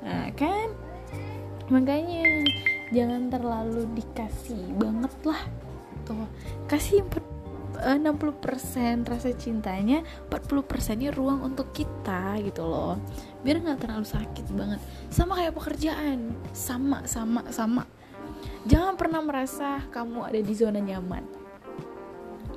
Nah 0.00 0.32
kan? 0.32 0.72
Makanya 1.68 2.46
jangan 2.94 3.28
terlalu 3.28 3.84
dikasih 3.92 4.64
banget 4.80 5.12
lah. 5.26 5.42
Tuh 6.06 6.26
kasih 6.70 7.02
60% 7.76 7.96
eh, 8.80 8.96
rasa 9.04 9.30
cintanya 9.36 10.00
40% 10.32 11.00
nya 11.00 11.10
ruang 11.12 11.44
untuk 11.44 11.70
kita 11.76 12.40
gitu 12.40 12.64
loh 12.64 12.96
biar 13.44 13.60
nggak 13.62 13.80
terlalu 13.84 14.06
sakit 14.06 14.46
banget 14.56 14.80
sama 15.12 15.36
kayak 15.38 15.54
pekerjaan 15.54 16.32
sama 16.52 17.04
sama 17.04 17.44
sama 17.52 17.84
Jangan 18.66 18.98
pernah 18.98 19.22
merasa 19.22 19.78
kamu 19.94 20.26
ada 20.26 20.40
di 20.42 20.54
zona 20.58 20.82
nyaman. 20.82 21.22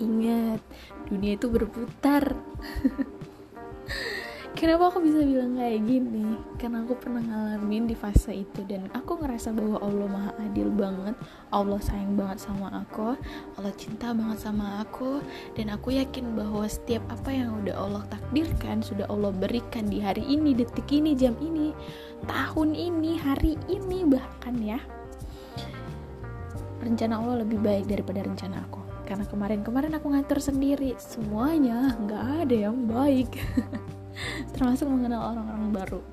Ingat, 0.01 0.57
dunia 1.05 1.37
itu 1.37 1.45
berputar. 1.45 2.33
Kenapa 4.59 4.91
aku 4.91 4.99
bisa 4.99 5.23
bilang 5.23 5.55
kayak 5.55 5.87
gini? 5.87 6.35
Karena 6.59 6.83
aku 6.83 6.91
pernah 6.99 7.23
ngalamin 7.23 7.87
di 7.87 7.95
fase 7.95 8.43
itu 8.43 8.59
dan 8.67 8.91
aku 8.91 9.15
ngerasa 9.15 9.55
bahwa 9.55 9.79
Allah 9.79 10.07
maha 10.11 10.31
adil 10.35 10.67
banget, 10.67 11.15
Allah 11.47 11.79
sayang 11.79 12.19
banget 12.19 12.43
sama 12.43 12.83
aku, 12.83 13.15
Allah 13.55 13.71
cinta 13.79 14.11
banget 14.11 14.43
sama 14.43 14.83
aku. 14.83 15.23
Dan 15.55 15.71
aku 15.71 15.95
yakin 15.95 16.35
bahwa 16.35 16.67
setiap 16.67 16.99
apa 17.07 17.31
yang 17.31 17.55
udah 17.63 17.71
Allah 17.71 18.03
takdirkan 18.11 18.83
sudah 18.83 19.07
Allah 19.07 19.31
berikan 19.31 19.87
di 19.87 20.03
hari 20.03 20.27
ini, 20.27 20.51
detik 20.51 20.91
ini, 20.91 21.15
jam 21.15 21.39
ini, 21.39 21.71
tahun 22.27 22.75
ini, 22.75 23.15
hari 23.15 23.55
ini 23.71 24.03
bahkan 24.11 24.59
ya. 24.59 24.83
Rencana 26.83 27.15
Allah 27.15 27.47
lebih 27.47 27.63
baik 27.63 27.87
daripada 27.87 28.27
rencana 28.27 28.59
aku. 28.67 28.83
Karena 29.07 29.23
kemarin-kemarin 29.23 29.95
aku 29.95 30.11
ngatur 30.11 30.43
sendiri. 30.43 30.99
Semuanya 30.99 31.95
nggak 31.95 32.23
ada 32.43 32.55
yang 32.67 32.91
baik 32.91 33.39
termasuk 34.55 34.87
mengenal 34.89 35.33
orang-orang 35.33 35.69
baru 35.71 36.01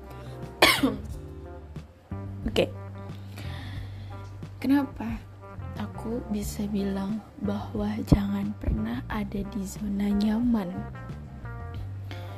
oke 0.89 0.93
okay. 2.47 2.69
kenapa 4.59 5.19
aku 5.77 6.21
bisa 6.33 6.65
bilang 6.69 7.21
bahwa 7.43 7.89
jangan 8.09 8.53
pernah 8.57 9.05
ada 9.11 9.41
di 9.43 9.61
zona 9.63 10.09
nyaman 10.09 10.69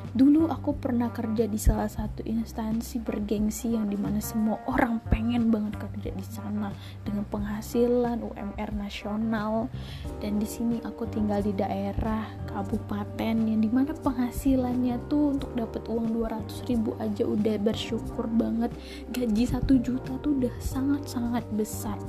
Dulu 0.09 0.49
aku 0.49 0.73
pernah 0.73 1.13
kerja 1.13 1.45
di 1.45 1.61
salah 1.61 1.85
satu 1.85 2.25
instansi 2.25 2.97
bergengsi 2.97 3.77
yang 3.77 3.93
di 3.93 3.93
mana 3.93 4.17
semua 4.17 4.57
orang 4.65 4.97
pengen 5.05 5.53
banget 5.53 5.77
kerja 5.77 6.09
di 6.09 6.25
sana 6.25 6.73
dengan 7.05 7.29
penghasilan 7.29 8.17
UMR 8.25 8.73
nasional. 8.73 9.69
Dan 10.17 10.41
di 10.41 10.49
sini 10.49 10.81
aku 10.81 11.05
tinggal 11.13 11.45
di 11.45 11.53
daerah 11.53 12.25
kabupaten 12.49 13.35
yang 13.37 13.61
di 13.61 13.69
mana 13.69 13.93
penghasilannya 13.93 14.97
tuh 15.05 15.37
untuk 15.37 15.53
dapat 15.53 15.85
uang 15.85 16.09
200 16.17 16.65
ribu 16.65 16.97
aja 16.97 17.29
udah 17.29 17.55
bersyukur 17.61 18.25
banget. 18.33 18.73
Gaji 19.13 19.45
satu 19.45 19.77
juta 19.77 20.17
tuh 20.25 20.41
udah 20.41 20.55
sangat-sangat 20.57 21.45
besar. 21.53 22.01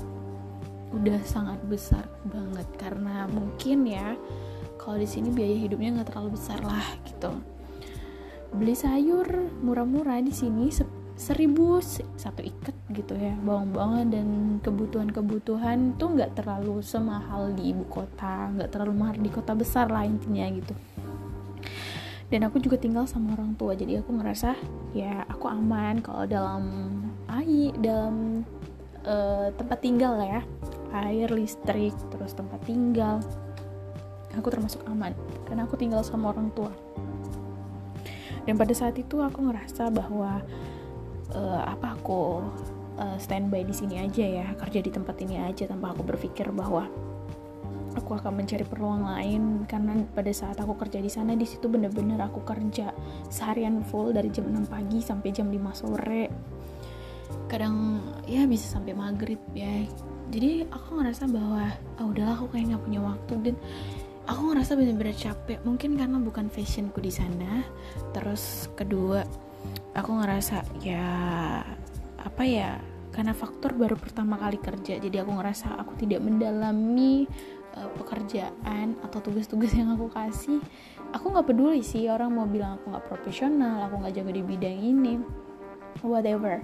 Udah 0.97 1.21
sangat 1.29 1.61
besar 1.69 2.09
banget 2.25 2.67
karena 2.81 3.29
mungkin 3.29 3.85
ya 3.85 4.17
kalau 4.81 4.97
di 4.97 5.05
sini 5.05 5.29
biaya 5.29 5.69
hidupnya 5.69 6.01
nggak 6.01 6.09
terlalu 6.11 6.35
besar 6.41 6.59
lah 6.65 6.83
gitu 7.05 7.60
beli 8.51 8.75
sayur 8.75 9.27
murah-murah 9.63 10.19
di 10.27 10.35
sini 10.35 10.75
seribu 11.15 11.79
satu 12.17 12.41
ikat 12.43 12.73
gitu 12.97 13.13
ya 13.15 13.37
bawang-bawangan 13.45 14.09
dan 14.11 14.29
kebutuhan-kebutuhan 14.65 15.95
tuh 16.01 16.17
nggak 16.17 16.35
terlalu 16.35 16.81
semahal 16.81 17.53
di 17.55 17.71
ibu 17.71 17.85
kota 17.87 18.51
nggak 18.57 18.73
terlalu 18.73 18.95
mahal 18.97 19.15
di 19.21 19.31
kota 19.31 19.53
besar 19.55 19.93
lah 19.93 20.03
intinya 20.03 20.49
gitu. 20.51 20.75
Dan 22.31 22.47
aku 22.47 22.63
juga 22.63 22.79
tinggal 22.79 23.05
sama 23.11 23.35
orang 23.35 23.59
tua 23.59 23.75
jadi 23.75 24.01
aku 24.03 24.17
ngerasa 24.17 24.55
ya 24.95 25.27
aku 25.29 25.51
aman 25.51 25.99
kalau 26.01 26.25
dalam 26.27 26.63
air 27.31 27.75
dalam 27.79 28.43
uh, 29.05 29.53
tempat 29.55 29.79
tinggal 29.85 30.19
ya. 30.19 30.41
Air 30.91 31.31
listrik 31.31 31.95
terus 32.11 32.35
tempat 32.35 32.59
tinggal. 32.67 33.23
Aku 34.35 34.51
termasuk 34.51 34.83
aman 34.91 35.15
karena 35.47 35.69
aku 35.69 35.79
tinggal 35.79 36.03
sama 36.03 36.35
orang 36.35 36.51
tua 36.55 36.71
dan 38.51 38.59
pada 38.59 38.75
saat 38.75 38.99
itu 38.99 39.23
aku 39.23 39.47
ngerasa 39.47 39.95
bahwa 39.95 40.43
uh, 41.39 41.63
apa 41.71 41.95
aku 41.95 42.43
uh, 42.99 43.15
standby 43.15 43.63
di 43.63 43.71
sini 43.71 44.03
aja 44.03 44.27
ya 44.27 44.47
kerja 44.59 44.83
di 44.83 44.91
tempat 44.91 45.23
ini 45.23 45.39
aja 45.39 45.71
tanpa 45.71 45.95
aku 45.95 46.03
berpikir 46.03 46.51
bahwa 46.51 46.91
aku 47.95 48.19
akan 48.19 48.43
mencari 48.43 48.67
peluang 48.67 49.07
lain. 49.07 49.71
Karena 49.71 50.03
pada 50.11 50.35
saat 50.35 50.59
aku 50.59 50.75
kerja 50.75 50.99
di 50.99 51.07
sana 51.07 51.39
di 51.39 51.47
situ 51.47 51.71
bener-bener 51.71 52.19
aku 52.19 52.43
kerja 52.43 52.91
seharian 53.31 53.87
full 53.87 54.11
dari 54.11 54.35
jam 54.35 54.51
6 54.51 54.67
pagi 54.67 54.99
sampai 54.99 55.31
jam 55.31 55.47
5 55.47 55.71
sore. 55.71 56.27
Kadang 57.47 58.03
ya 58.27 58.51
bisa 58.51 58.67
sampai 58.67 58.99
maghrib 58.99 59.39
ya. 59.55 59.87
Jadi 60.35 60.67
aku 60.67 60.99
ngerasa 60.99 61.31
bahwa 61.31 61.71
ah 61.71 62.03
udahlah 62.03 62.35
aku 62.35 62.51
kayak 62.51 62.75
nggak 62.75 62.83
punya 62.83 62.99
waktu. 62.99 63.35
Dan 63.47 63.55
aku 64.27 64.41
ngerasa 64.53 64.77
bener-bener 64.77 65.17
capek. 65.17 65.59
Mungkin 65.65 65.97
karena 65.97 66.19
bukan 66.21 66.53
fashionku 66.53 67.01
di 67.01 67.13
sana. 67.13 67.65
Terus 68.13 68.69
kedua 68.75 69.25
aku 69.95 70.11
ngerasa 70.21 70.65
ya 70.81 71.09
apa 72.21 72.43
ya 72.45 72.81
karena 73.11 73.35
faktor 73.35 73.75
baru 73.75 73.99
pertama 73.99 74.39
kali 74.39 74.57
kerja 74.57 75.03
jadi 75.03 75.27
aku 75.27 75.35
ngerasa 75.35 75.77
aku 75.83 75.99
tidak 75.99 76.23
mendalami 76.23 77.27
uh, 77.75 77.91
pekerjaan 77.99 78.97
atau 79.03 79.19
tugas-tugas 79.21 79.73
yang 79.75 79.95
aku 79.95 80.09
kasih. 80.13 80.61
Aku 81.11 81.35
nggak 81.35 81.51
peduli 81.51 81.83
sih 81.83 82.07
orang 82.07 82.31
mau 82.31 82.47
bilang 82.47 82.79
aku 82.79 82.95
nggak 82.95 83.07
profesional 83.11 83.83
aku 83.89 84.05
nggak 84.05 84.15
jago 84.15 84.31
di 84.31 84.43
bidang 84.45 84.79
ini. 84.79 85.15
Whatever 86.01 86.63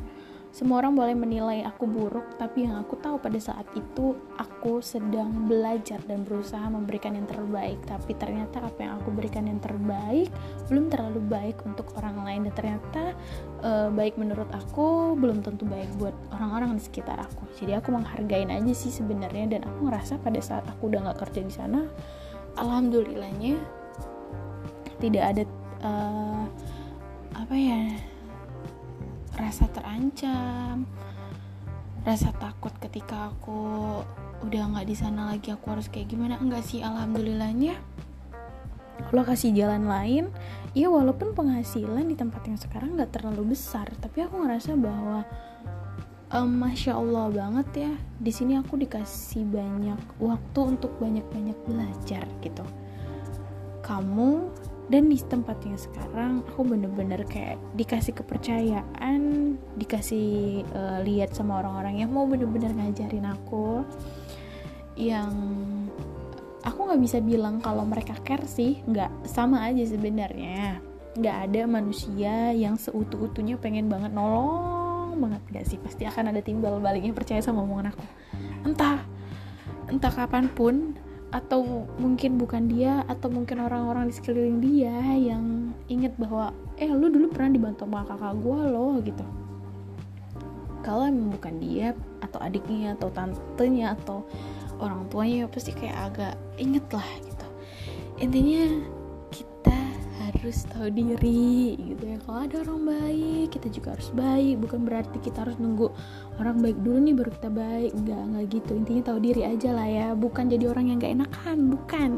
semua 0.57 0.81
orang 0.81 0.97
boleh 0.97 1.13
menilai 1.13 1.69
aku 1.69 1.85
buruk, 1.85 2.41
tapi 2.41 2.65
yang 2.65 2.81
aku 2.81 2.97
tahu 2.97 3.21
pada 3.21 3.37
saat 3.37 3.69
itu 3.77 4.17
aku 4.41 4.81
sedang 4.81 5.45
belajar 5.45 6.01
dan 6.09 6.25
berusaha 6.25 6.65
memberikan 6.73 7.13
yang 7.13 7.29
terbaik. 7.29 7.77
Tapi 7.85 8.17
ternyata 8.17 8.65
apa 8.65 8.81
yang 8.81 8.97
aku 8.97 9.13
berikan 9.13 9.45
yang 9.45 9.61
terbaik 9.61 10.33
belum 10.73 10.89
terlalu 10.89 11.21
baik 11.29 11.61
untuk 11.69 11.93
orang 12.01 12.25
lain 12.25 12.49
dan 12.49 12.55
ternyata 12.57 13.13
e, 13.61 13.93
baik 13.93 14.17
menurut 14.17 14.49
aku 14.49 15.13
belum 15.21 15.45
tentu 15.45 15.69
baik 15.69 15.93
buat 16.01 16.17
orang-orang 16.33 16.81
di 16.81 16.89
sekitar 16.89 17.21
aku. 17.21 17.45
Jadi 17.61 17.77
aku 17.77 17.93
menghargain 17.93 18.49
aja 18.49 18.73
sih 18.73 18.89
sebenarnya 18.89 19.61
dan 19.61 19.69
aku 19.69 19.93
ngerasa 19.93 20.25
pada 20.25 20.41
saat 20.41 20.65
aku 20.73 20.89
udah 20.89 21.05
nggak 21.05 21.21
kerja 21.21 21.41
di 21.45 21.53
sana, 21.53 21.85
alhamdulillahnya 22.57 23.61
tidak 25.05 25.37
ada 25.37 25.45
uh, 25.85 26.49
apa 27.37 27.53
ya 27.53 28.16
rasa 29.37 29.69
terancam 29.71 30.89
rasa 32.07 32.31
takut 32.39 32.71
ketika 32.79 33.35
aku 33.35 33.99
udah 34.47 34.63
nggak 34.71 34.87
di 34.87 34.95
sana 34.95 35.35
lagi 35.35 35.51
aku 35.51 35.75
harus 35.75 35.91
kayak 35.91 36.07
gimana? 36.07 36.39
Enggak 36.39 36.63
sih 36.63 36.79
alhamdulillahnya. 36.79 37.75
Allah 39.11 39.25
kasih 39.27 39.51
jalan 39.51 39.91
lain. 39.91 40.31
Ya 40.71 40.87
walaupun 40.87 41.35
penghasilan 41.35 42.07
di 42.07 42.15
tempat 42.15 42.47
yang 42.47 42.55
sekarang 42.55 42.95
nggak 42.95 43.11
terlalu 43.11 43.59
besar 43.59 43.91
tapi 43.99 44.23
aku 44.23 44.39
ngerasa 44.39 44.79
bahwa 44.79 45.27
um, 46.31 46.47
masya 46.47 46.95
Allah 46.95 47.27
banget 47.33 47.91
ya 47.91 47.93
di 48.23 48.31
sini 48.31 48.55
aku 48.55 48.79
dikasih 48.79 49.43
banyak 49.49 49.99
waktu 50.23 50.61
untuk 50.63 50.95
banyak-banyak 51.03 51.59
belajar 51.67 52.23
gitu. 52.39 52.63
Kamu 53.83 54.53
dan 54.87 55.11
di 55.11 55.19
tempat 55.19 55.59
yang 55.67 55.75
sekarang 55.75 56.47
aku 56.47 56.63
bener-bener 56.63 57.27
kayak 57.27 57.59
dikasih 57.75 58.15
kepercayaan 58.15 59.21
dikasih 59.75 60.63
uh, 60.71 61.03
lihat 61.03 61.35
sama 61.35 61.59
orang-orang 61.59 62.07
yang 62.07 62.11
mau 62.15 62.23
bener-bener 62.25 62.71
ngajarin 62.71 63.27
aku 63.27 63.83
yang 64.97 65.35
aku 66.67 66.79
nggak 66.91 67.03
bisa 67.05 67.19
bilang 67.23 67.63
kalau 67.63 67.87
mereka 67.87 68.19
care 68.27 68.45
sih. 68.49 68.83
Nggak 68.89 69.31
sama 69.31 69.63
aja 69.69 69.87
sebenarnya. 69.87 70.83
Nggak 71.15 71.37
ada 71.49 71.63
manusia 71.65 72.53
yang 72.53 72.75
seutuh-utuhnya 72.77 73.57
pengen 73.63 73.87
banget 73.87 74.11
nolong 74.11 75.17
banget. 75.17 75.41
Gak 75.49 75.67
sih 75.71 75.79
pasti 75.81 76.05
akan 76.05 76.35
ada 76.35 76.45
timbal 76.45 76.77
baliknya 76.83 77.15
percaya 77.15 77.41
sama 77.41 77.65
omongan 77.65 77.95
aku. 77.95 78.05
Entah 78.67 79.01
entah 79.87 80.13
kapan 80.13 80.51
pun 80.51 80.99
atau 81.37 81.85
mungkin 82.01 82.41
bukan 82.41 82.65
dia 82.65 83.05
atau 83.13 83.29
mungkin 83.29 83.61
orang-orang 83.61 84.09
di 84.09 84.15
sekeliling 84.17 84.59
dia 84.65 84.97
yang 85.13 85.77
inget 85.93 86.17
bahwa 86.17 86.57
eh 86.81 86.89
lu 86.89 87.13
dulu 87.13 87.29
pernah 87.29 87.53
dibantu 87.53 87.85
sama 87.85 88.09
kakak 88.09 88.41
gue 88.41 88.61
loh 88.73 88.97
gitu. 89.05 89.25
Kalau 90.81 91.05
emang 91.05 91.37
bukan 91.37 91.61
dia 91.61 91.93
atau 92.25 92.41
adiknya 92.41 92.97
atau 92.97 93.13
tantenya 93.13 93.93
atau 94.01 94.25
orang 94.81 95.05
tuanya 95.13 95.45
pasti 95.53 95.77
kayak 95.77 95.97
agak 96.09 96.35
inget 96.57 96.89
lah 96.89 97.09
gitu. 97.21 97.47
Intinya 98.17 98.65
harus 100.47 100.63
tahu 100.71 100.95
diri 100.95 101.75
gitu 101.75 102.07
ya. 102.07 102.23
Kalau 102.23 102.39
ada 102.47 102.57
orang 102.63 102.87
baik 102.87 103.59
kita 103.59 103.67
juga 103.67 103.99
harus 103.99 104.15
baik. 104.15 104.63
Bukan 104.63 104.87
berarti 104.87 105.19
kita 105.19 105.43
harus 105.43 105.59
nunggu 105.59 105.91
orang 106.39 106.63
baik 106.63 106.79
dulu 106.87 106.99
nih 107.03 107.15
baru 107.19 107.31
kita 107.35 107.51
baik. 107.51 107.91
Nggak 107.99 108.21
nggak 108.31 108.45
gitu. 108.55 108.71
Intinya 108.79 109.03
tahu 109.11 109.19
diri 109.19 109.43
aja 109.43 109.71
lah 109.75 109.89
ya. 109.91 110.09
Bukan 110.15 110.47
jadi 110.47 110.65
orang 110.71 110.95
yang 110.95 111.03
gak 111.03 111.15
enakan. 111.19 111.59
Bukan. 111.75 112.11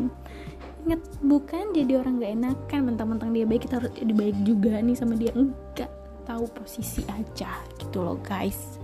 Inget 0.85 1.03
bukan 1.25 1.65
jadi 1.73 1.93
orang 2.05 2.21
gak 2.21 2.33
enakan. 2.37 2.81
Mentang-mentang 2.93 3.31
dia 3.33 3.45
baik 3.49 3.65
kita 3.65 3.81
harus 3.81 3.93
jadi 3.97 4.13
baik 4.13 4.37
juga 4.45 4.77
nih 4.77 4.97
sama 5.01 5.17
dia. 5.17 5.33
Enggak 5.33 5.89
tahu 6.29 6.45
posisi 6.53 7.01
aja. 7.09 7.65
Gitu 7.81 7.97
loh 7.97 8.21
guys. 8.21 8.77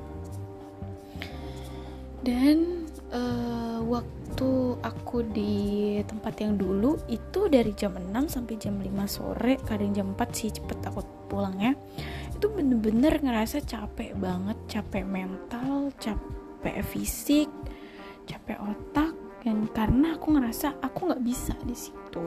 Dan 2.24 2.83
uh, 3.14 3.78
waktu 3.86 4.50
aku 4.82 5.22
di 5.30 5.98
tempat 6.04 6.34
yang 6.42 6.58
dulu 6.58 6.98
itu 7.06 7.46
dari 7.46 7.72
jam 7.72 7.94
6 7.94 8.10
sampai 8.26 8.54
jam 8.58 8.76
5 8.76 8.90
sore 9.06 9.54
kadang 9.62 9.94
jam 9.94 10.06
4 10.12 10.20
sih 10.34 10.50
cepet 10.50 10.78
aku 10.90 11.00
pulang 11.30 11.56
ya. 11.56 11.72
Itu 12.34 12.50
bener-bener 12.50 13.22
ngerasa 13.22 13.62
capek 13.62 14.18
banget 14.18 14.58
capek 14.66 15.06
mental 15.06 15.94
capek 15.96 16.82
fisik 16.82 17.48
capek 18.24 18.56
otak 18.60 19.12
dan 19.44 19.68
karena 19.70 20.16
aku 20.16 20.34
ngerasa 20.34 20.80
aku 20.82 21.12
nggak 21.12 21.22
bisa 21.22 21.54
di 21.62 21.76
situ. 21.76 22.24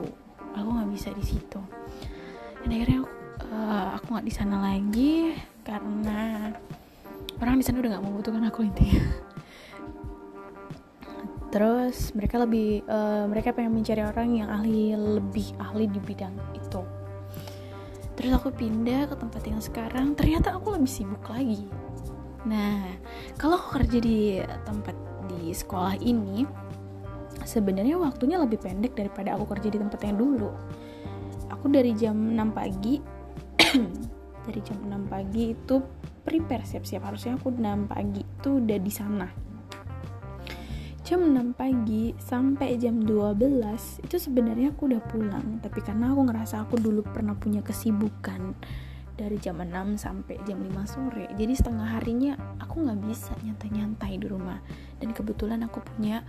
Aku 0.56 0.68
nggak 0.74 0.90
bisa 0.90 1.12
di 1.12 1.24
situ. 1.24 1.60
Dan 2.64 2.68
akhirnya 2.74 3.04
aku 3.04 3.18
uh, 3.52 3.88
aku 4.00 4.06
nggak 4.16 4.26
di 4.26 4.34
sana 4.34 4.56
lagi 4.58 5.14
karena 5.62 6.50
orang 7.38 7.60
di 7.60 7.64
sana 7.64 7.78
udah 7.78 7.90
nggak 7.98 8.06
membutuhkan 8.06 8.44
aku 8.48 8.66
intinya 8.66 9.27
terus 11.48 12.12
mereka 12.12 12.44
lebih 12.44 12.84
uh, 12.84 13.24
mereka 13.24 13.56
pengen 13.56 13.80
mencari 13.80 14.04
orang 14.04 14.28
yang 14.36 14.48
ahli 14.52 14.92
lebih 14.92 15.56
ahli 15.56 15.88
di 15.88 16.00
bidang 16.00 16.34
itu. 16.52 16.82
Terus 18.18 18.32
aku 18.34 18.52
pindah 18.52 19.08
ke 19.08 19.14
tempat 19.16 19.42
yang 19.48 19.62
sekarang 19.62 20.12
ternyata 20.12 20.52
aku 20.52 20.76
lebih 20.76 20.90
sibuk 20.90 21.24
lagi. 21.32 21.64
Nah 22.44 22.84
kalau 23.40 23.56
aku 23.56 23.80
kerja 23.80 23.98
di 24.02 24.42
tempat 24.68 24.96
di 25.28 25.54
sekolah 25.56 25.96
ini 26.04 26.44
sebenarnya 27.48 27.96
waktunya 27.96 28.36
lebih 28.36 28.60
pendek 28.60 28.92
daripada 28.92 29.32
aku 29.32 29.48
kerja 29.56 29.72
di 29.72 29.78
tempat 29.80 30.00
yang 30.04 30.20
dulu. 30.20 30.52
Aku 31.48 31.72
dari 31.72 31.96
jam 31.96 32.36
6 32.36 32.36
pagi 32.52 33.00
dari 34.44 34.60
jam 34.60 34.78
6 34.84 35.08
pagi 35.08 35.56
itu 35.56 35.80
prepare 36.28 36.68
siap-siap. 36.68 37.08
Harusnya 37.08 37.40
aku 37.40 37.56
6 37.56 37.88
pagi 37.88 38.20
itu 38.20 38.60
udah 38.60 38.76
di 38.76 38.92
sana 38.92 39.47
jam 41.08 41.24
6 41.24 41.56
pagi 41.56 42.12
sampai 42.20 42.76
jam 42.76 43.00
12 43.00 44.04
itu 44.04 44.16
sebenarnya 44.20 44.76
aku 44.76 44.92
udah 44.92 45.00
pulang. 45.08 45.56
Tapi 45.64 45.80
karena 45.80 46.12
aku 46.12 46.20
ngerasa 46.28 46.68
aku 46.68 46.76
dulu 46.76 47.00
pernah 47.00 47.32
punya 47.32 47.64
kesibukan 47.64 48.52
dari 49.16 49.40
jam 49.40 49.56
6 49.56 49.72
sampai 49.96 50.36
jam 50.44 50.60
5 50.60 50.68
sore 50.84 51.26
jadi 51.34 51.50
setengah 51.50 51.96
harinya 51.96 52.36
aku 52.60 52.84
nggak 52.84 53.00
bisa 53.08 53.32
nyantai-nyantai 53.40 54.20
di 54.20 54.28
rumah. 54.28 54.60
Dan 55.00 55.16
kebetulan 55.16 55.64
aku 55.64 55.80
punya 55.80 56.20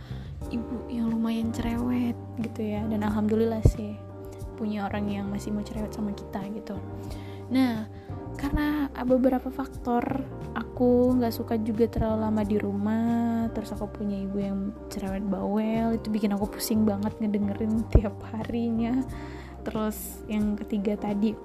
ibu 0.48 0.88
yang 0.88 1.12
lumayan 1.12 1.52
cerewet 1.52 2.16
gitu 2.40 2.64
ya. 2.64 2.80
Dan 2.88 3.04
alhamdulillah 3.04 3.60
sih 3.68 4.00
punya 4.56 4.88
orang 4.88 5.12
yang 5.12 5.28
masih 5.28 5.52
mau 5.52 5.60
cerewet 5.60 5.92
sama 5.92 6.16
kita 6.16 6.40
gitu. 6.56 6.80
Nah 7.52 7.84
karena 8.40 8.88
beberapa 9.04 9.52
faktor 9.52 10.24
aku 10.56 11.20
nggak 11.20 11.34
suka 11.36 11.56
juga 11.62 11.86
terlalu 11.86 12.18
lama 12.26 12.42
di 12.46 12.58
rumah 12.58 13.50
terus 13.54 13.74
aku 13.74 13.90
punya 14.02 14.18
ibu 14.18 14.38
yang 14.40 14.60
cerewet 14.90 15.26
bawel 15.26 15.98
itu 15.98 16.08
bikin 16.10 16.34
aku 16.34 16.50
pusing 16.58 16.86
banget 16.86 17.14
ngedengerin 17.18 17.84
tiap 17.94 18.16
harinya. 18.34 19.04
Terus 19.66 20.24
yang 20.32 20.56
ketiga 20.56 20.96
tadi 20.96 21.36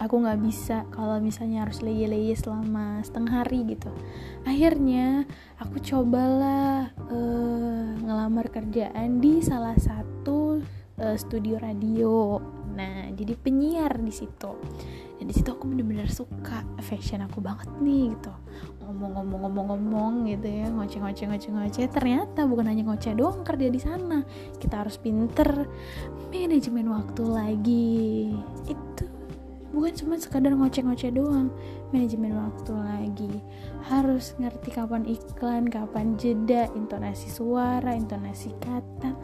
aku 0.00 0.14
nggak 0.16 0.40
bisa 0.40 0.88
kalau 0.88 1.20
misalnya 1.20 1.68
harus 1.68 1.84
leye-leye 1.84 2.32
selama 2.34 3.04
setengah 3.04 3.44
hari 3.44 3.68
gitu. 3.68 3.92
Akhirnya 4.48 5.28
aku 5.60 5.78
cobalah 5.80 6.88
uh, 7.12 7.88
ngelamar 8.00 8.48
kerjaan 8.48 9.20
di 9.20 9.44
salah 9.44 9.76
satu 9.76 10.60
uh, 10.98 11.16
studio 11.16 11.60
radio. 11.60 12.40
Nah 12.74 13.12
jadi 13.12 13.36
penyiar 13.38 14.00
di 14.00 14.12
situ 14.12 14.52
dan 15.14 15.30
di 15.30 15.34
situ 15.34 15.54
aku 15.54 15.70
bener-bener 15.70 16.10
suka 16.10 16.66
fashion 16.82 17.22
aku 17.22 17.38
banget 17.38 17.70
nih 17.78 18.10
gitu. 18.18 18.34
Ngomong-ngomong-ngomong-ngomong 18.82 20.26
gitu 20.26 20.48
ya 20.50 20.66
ngoceh-ngoceh 20.74 21.26
ngoceh-ngoceh 21.30 21.86
ternyata 21.90 22.44
bukan 22.50 22.66
hanya 22.66 22.82
ngoceh 22.82 23.14
doang 23.14 23.46
kerja 23.46 23.70
di 23.70 23.80
sana. 23.80 24.26
Kita 24.58 24.82
harus 24.82 24.98
pinter 24.98 25.70
manajemen 26.34 26.90
waktu 26.90 27.22
lagi. 27.30 28.34
Itu 28.66 29.04
bukan 29.70 29.92
cuma 29.94 30.14
sekadar 30.18 30.58
ngoceh-ngoceh 30.58 31.14
doang 31.14 31.54
manajemen 31.94 32.34
waktu 32.34 32.72
lagi. 32.74 33.34
Harus 33.86 34.34
ngerti 34.42 34.74
kapan 34.74 35.06
iklan 35.06 35.70
kapan 35.70 36.18
jeda 36.18 36.66
intonasi 36.74 37.30
suara 37.30 37.94
intonasi 37.94 38.50
kata. 38.58 39.14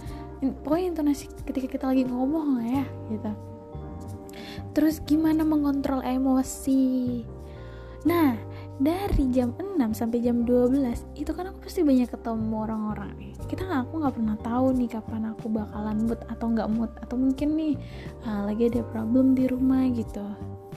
Pokoknya 0.62 0.96
intonasi 0.96 1.28
ketika 1.44 1.66
kita 1.66 1.84
lagi 1.90 2.06
ngomong 2.06 2.62
ya 2.64 2.86
gitu 3.10 3.49
terus 4.72 5.02
gimana 5.04 5.42
mengontrol 5.46 6.02
emosi? 6.02 7.22
Nah 8.06 8.36
dari 8.80 9.28
jam 9.28 9.52
6 9.58 9.76
sampai 9.92 10.24
jam 10.24 10.42
12 10.48 11.20
itu 11.20 11.30
kan 11.36 11.52
aku 11.52 11.68
pasti 11.68 11.84
banyak 11.84 12.08
ketemu 12.08 12.54
orang-orang 12.64 13.30
kita 13.50 13.66
nggak 13.66 13.82
aku 13.90 13.94
nggak 13.98 14.14
pernah 14.14 14.36
tahu 14.46 14.66
nih 14.78 14.88
kapan 14.94 15.22
aku 15.34 15.46
bakalan 15.50 15.98
mood 16.06 16.22
atau 16.30 16.46
nggak 16.54 16.70
mood. 16.70 16.90
Atau 17.02 17.18
mungkin 17.18 17.58
nih 17.58 17.74
uh, 18.22 18.46
lagi 18.46 18.70
ada 18.70 18.86
problem 18.86 19.34
di 19.34 19.50
rumah 19.50 19.90
gitu. 19.90 20.22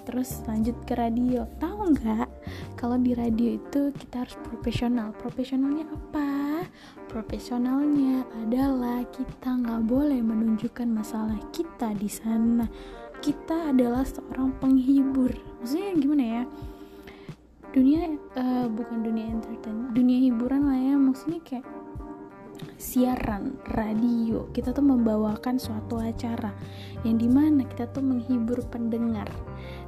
Terus 0.10 0.42
lanjut 0.50 0.74
ke 0.90 0.98
radio. 0.98 1.46
Tahu 1.62 1.94
nggak 1.94 2.28
kalau 2.74 2.98
di 2.98 3.14
radio 3.14 3.62
itu 3.62 3.94
kita 3.94 4.26
harus 4.26 4.34
profesional? 4.42 5.14
Profesionalnya 5.14 5.86
apa? 5.86 6.66
Profesionalnya 7.14 8.26
adalah 8.42 9.06
kita 9.14 9.54
nggak 9.54 9.86
boleh 9.86 10.18
menunjukkan 10.26 10.90
masalah 10.90 11.38
kita 11.54 11.94
di 11.94 12.10
sana 12.10 12.66
kita 13.24 13.72
adalah 13.72 14.04
seorang 14.04 14.52
penghibur. 14.60 15.32
Maksudnya 15.64 15.96
gimana 15.96 16.24
ya? 16.28 16.44
Dunia 17.72 18.20
uh, 18.36 18.68
bukan 18.68 19.00
dunia 19.02 19.32
entertain 19.32 19.96
dunia 19.96 20.28
hiburan 20.28 20.68
lah 20.68 20.76
ya. 20.76 20.96
Maksudnya 21.00 21.40
kayak 21.40 21.66
siaran 22.76 23.56
radio. 23.72 24.52
Kita 24.52 24.76
tuh 24.76 24.84
membawakan 24.84 25.56
suatu 25.56 26.04
acara 26.04 26.52
yang 27.08 27.16
di 27.16 27.32
mana 27.32 27.64
kita 27.64 27.88
tuh 27.96 28.04
menghibur 28.04 28.60
pendengar. 28.68 29.32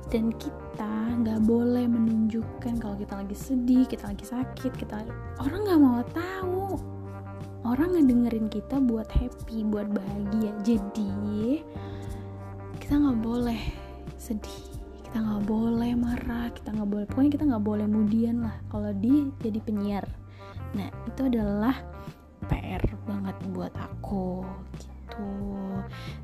Dan 0.07 0.31
kita 0.39 1.19
nggak 1.19 1.43
boleh 1.43 1.91
menunjukkan 1.91 2.79
kalau 2.79 2.95
kita 2.95 3.19
lagi 3.19 3.35
sedih 3.35 3.83
kita 3.89 4.05
lagi 4.15 4.23
sakit 4.23 4.71
kita 4.79 5.03
orang 5.43 5.59
nggak 5.67 5.81
mau 5.83 6.01
tahu. 6.15 6.79
Orang 7.65 7.97
ngedengerin 7.97 8.47
kita 8.47 8.79
buat 8.79 9.09
happy 9.11 9.65
buat 9.67 9.89
bahagia. 9.91 10.53
Jadi 10.61 11.65
kita 12.85 13.01
nggak 13.01 13.17
boleh 13.25 13.61
sedih 14.13 14.61
kita 15.01 15.17
nggak 15.17 15.49
boleh 15.49 15.97
marah 15.97 16.53
kita 16.53 16.69
nggak 16.69 16.85
boleh 16.85 17.05
pokoknya 17.09 17.31
kita 17.33 17.45
nggak 17.49 17.65
boleh 17.65 17.85
kemudian 17.89 18.45
lah 18.45 18.55
kalau 18.69 18.93
di 18.93 19.33
jadi 19.41 19.57
penyiar. 19.57 20.05
Nah 20.77 20.93
itu 21.09 21.21
adalah 21.25 21.81
PR 22.45 22.85
banget 23.09 23.33
buat 23.49 23.73
aku 23.73 24.45
gitu. 24.77 25.33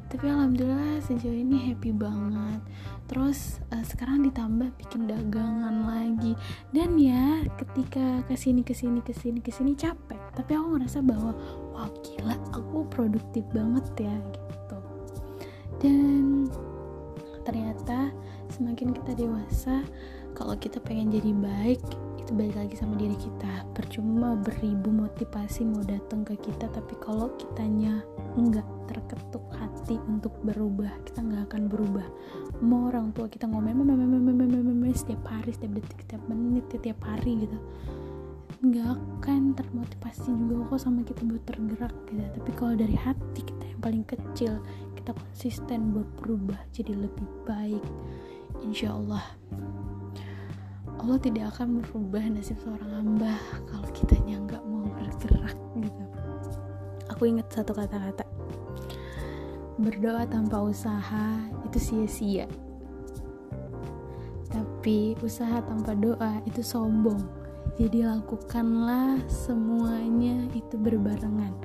Tapi 0.05 0.25
alhamdulillah 0.29 1.01
sejauh 1.01 1.33
ini 1.33 1.73
happy 1.73 1.97
banget. 1.97 2.61
Terus 3.09 3.57
uh, 3.73 3.81
sekarang 3.81 4.21
ditambah 4.21 4.69
bikin 4.77 5.09
dagangan 5.09 5.81
lagi. 5.89 6.37
Dan 6.69 7.01
ya 7.01 7.41
ketika 7.57 8.21
ke 8.29 8.37
sini 8.37 8.61
ke 8.61 8.77
sini 8.77 9.01
ke 9.01 9.17
sini 9.17 9.41
ke 9.41 9.49
sini 9.49 9.73
capek. 9.73 10.21
Tapi 10.37 10.51
aku 10.53 10.77
ngerasa 10.77 11.01
bahwa 11.01 11.33
wah 11.73 11.89
gila 12.05 12.37
aku 12.53 12.85
produktif 12.93 13.49
banget 13.49 14.05
ya 14.05 14.13
gitu 14.13 14.50
dan 15.81 16.47
ternyata 17.41 18.13
semakin 18.53 18.93
kita 18.93 19.17
dewasa 19.17 19.81
kalau 20.37 20.53
kita 20.55 20.77
pengen 20.79 21.09
jadi 21.09 21.33
baik 21.33 21.81
itu 22.21 22.31
balik 22.37 22.53
lagi 22.53 22.75
sama 22.77 22.95
diri 23.01 23.17
kita. 23.17 23.65
Percuma 23.73 24.37
beribu 24.37 24.93
motivasi 24.93 25.65
mau 25.65 25.81
datang 25.81 26.21
ke 26.21 26.37
kita 26.37 26.69
tapi 26.69 26.93
kalau 27.01 27.33
kitanya 27.35 28.05
nggak 28.37 28.63
terketuk 28.87 29.41
hati 29.57 29.97
untuk 30.05 30.31
berubah 30.45 30.93
kita 31.03 31.25
nggak 31.25 31.49
akan 31.49 31.65
berubah. 31.65 32.05
Mau 32.61 32.93
orang 32.93 33.09
tua 33.11 33.25
kita 33.25 33.49
ngomel 33.49 33.73
setiap 34.91 35.23
hari 35.27 35.51
setiap 35.55 35.71
detik 35.81 35.99
setiap 36.05 36.23
menit 36.29 36.65
setiap 36.69 36.99
hari 37.01 37.47
gitu. 37.47 37.57
Nggak 38.61 38.93
akan 38.93 39.57
termotivasi 39.57 40.29
juga 40.29 40.77
kok 40.77 40.79
sama 40.85 41.01
kita 41.01 41.25
buat 41.25 41.43
tergerak 41.49 41.95
gitu. 42.11 42.27
Tapi 42.37 42.51
kalau 42.53 42.73
dari 42.77 42.93
hati 42.93 43.41
kita 43.41 43.63
yang 43.65 43.81
paling 43.81 44.05
kecil 44.05 44.61
kita 45.01 45.17
konsisten 45.17 45.97
buat 45.97 46.09
berubah 46.21 46.61
jadi 46.69 46.93
lebih 46.93 47.25
baik 47.49 47.81
insya 48.61 48.93
Allah 48.93 49.25
Allah 51.01 51.17
tidak 51.17 51.57
akan 51.57 51.81
merubah 51.81 52.21
nasib 52.29 52.61
seorang 52.61 52.93
hamba 52.93 53.33
kalau 53.65 53.89
kitanya 53.89 54.37
nggak 54.45 54.61
mau 54.69 54.85
bergerak 54.93 55.57
gitu. 55.81 56.03
Aku 57.09 57.25
ingat 57.25 57.49
satu 57.49 57.73
kata-kata. 57.73 58.21
Berdoa 59.81 60.29
tanpa 60.29 60.61
usaha 60.61 61.41
itu 61.65 61.77
sia-sia. 61.81 62.45
Tapi 64.53 65.17
usaha 65.25 65.57
tanpa 65.65 65.97
doa 65.97 66.37
itu 66.45 66.61
sombong. 66.61 67.25
Jadi 67.81 68.05
lakukanlah 68.05 69.25
semuanya 69.25 70.53
itu 70.53 70.77
berbarengan 70.77 71.57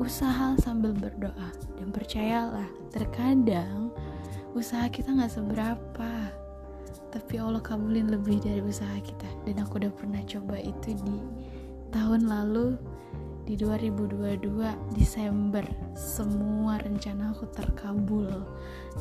usaha 0.00 0.56
sambil 0.64 0.96
berdoa 0.96 1.52
dan 1.76 1.92
percayalah 1.92 2.64
terkadang 2.88 3.92
usaha 4.56 4.88
kita 4.90 5.12
nggak 5.14 5.30
seberapa. 5.30 6.12
Tapi 7.10 7.42
Allah 7.42 7.62
kabulin 7.62 8.10
lebih 8.10 8.38
dari 8.40 8.62
usaha 8.62 8.96
kita. 9.02 9.28
Dan 9.44 9.62
aku 9.62 9.82
udah 9.82 9.92
pernah 9.94 10.22
coba 10.26 10.56
itu 10.62 10.94
di 10.94 11.18
tahun 11.90 12.30
lalu 12.30 12.78
di 13.50 13.58
2022 13.58 14.46
Desember. 14.94 15.66
Semua 15.98 16.78
rencana 16.78 17.34
aku 17.34 17.50
terkabul. 17.50 18.30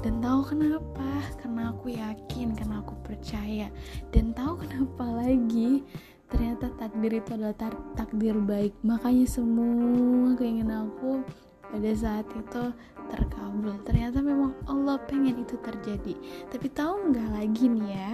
Dan 0.01 0.25
tahu 0.25 0.41
kenapa? 0.41 1.09
Karena 1.37 1.69
aku 1.69 1.93
yakin 1.93 2.57
karena 2.57 2.81
aku 2.81 2.97
percaya. 3.05 3.69
Dan 4.09 4.33
tahu 4.33 4.65
kenapa 4.65 5.05
lagi 5.05 5.85
ternyata 6.29 6.71
takdir 6.77 7.19
itu 7.19 7.29
adalah 7.35 7.57
takdir 7.97 8.37
baik. 8.37 8.73
Makanya 8.85 9.25
semua 9.25 10.37
keinginan 10.37 10.93
aku 10.93 11.25
pada 11.69 11.91
saat 11.93 12.25
itu 12.33 12.63
terkabul. 13.09 13.75
Ternyata 13.83 14.21
memang 14.21 14.53
Allah 14.69 15.01
pengen 15.09 15.41
itu 15.41 15.57
terjadi. 15.59 16.13
Tapi 16.49 16.67
tahu 16.69 17.13
nggak 17.13 17.29
lagi 17.33 17.65
nih 17.67 17.89
ya? 17.89 18.13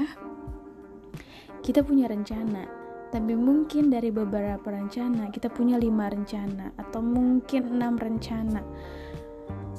Kita 1.59 1.83
punya 1.83 2.07
rencana. 2.07 2.63
Tapi 3.11 3.31
mungkin 3.31 3.87
dari 3.87 4.11
beberapa 4.11 4.67
rencana 4.67 5.31
kita 5.31 5.47
punya 5.47 5.79
lima 5.79 6.11
rencana 6.11 6.75
atau 6.75 6.99
mungkin 6.99 7.79
enam 7.79 7.95
rencana 7.95 8.59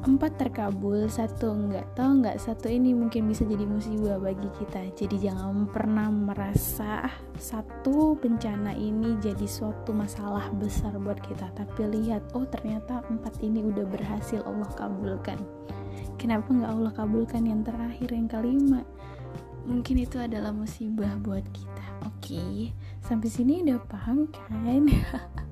empat 0.07 0.39
terkabul 0.39 1.11
satu 1.11 1.51
enggak 1.51 1.83
tahu 1.99 2.23
enggak 2.23 2.39
satu 2.39 2.71
ini 2.71 2.95
mungkin 2.95 3.27
bisa 3.27 3.43
jadi 3.43 3.67
musibah 3.67 4.23
bagi 4.23 4.47
kita. 4.55 4.95
Jadi 4.95 5.27
jangan 5.27 5.67
pernah 5.67 6.07
merasa 6.07 7.11
satu 7.35 8.15
bencana 8.15 8.71
ini 8.79 9.19
jadi 9.19 9.43
suatu 9.43 9.91
masalah 9.91 10.47
besar 10.55 10.95
buat 11.03 11.19
kita. 11.19 11.51
Tapi 11.59 11.91
lihat 11.91 12.33
oh 12.39 12.47
ternyata 12.47 13.03
empat 13.11 13.43
ini 13.43 13.67
udah 13.67 13.83
berhasil 13.91 14.47
Allah 14.47 14.71
kabulkan. 14.79 15.43
Kenapa 16.17 16.55
enggak 16.55 16.71
Allah 16.71 16.93
kabulkan 16.95 17.43
yang 17.43 17.67
terakhir 17.67 18.09
yang 18.15 18.31
kelima? 18.31 18.87
Mungkin 19.67 20.07
itu 20.07 20.23
adalah 20.23 20.55
musibah 20.55 21.19
buat 21.19 21.43
kita. 21.51 21.85
Oke 22.07 22.39
okay. 22.39 22.55
sampai 23.03 23.27
sini 23.27 23.67
udah 23.67 23.83
paham 23.91 24.31
kan 24.31 24.87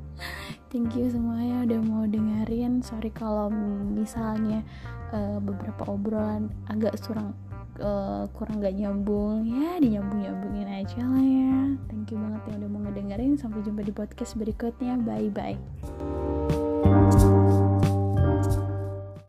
thank 0.75 0.99
you 0.99 1.07
semuanya 1.07 1.63
udah 1.71 1.81
mau 1.87 2.03
dengerin. 2.03 2.83
Sorry 2.83 3.15
kalau 3.15 3.47
misalnya 3.95 4.67
uh, 5.15 5.39
beberapa 5.39 5.87
obrolan 5.87 6.51
agak 6.67 6.99
surang 6.99 7.31
uh, 7.79 8.27
kurang 8.35 8.59
gak 8.59 8.75
nyambung. 8.75 9.47
Ya 9.47 9.79
dinyambung 9.79 10.27
nyambungin 10.27 10.67
aja 10.67 10.99
lah 11.07 11.23
ya. 11.23 11.79
Thank 11.87 12.11
you 12.11 12.19
banget 12.19 12.43
yang 12.51 12.57
udah 12.67 12.71
mau 12.75 12.81
ngedengerin. 12.91 13.39
Sampai 13.39 13.63
jumpa 13.63 13.87
di 13.87 13.95
podcast 13.95 14.35
berikutnya. 14.35 14.99
Bye 14.99 15.31
bye 15.31 16.14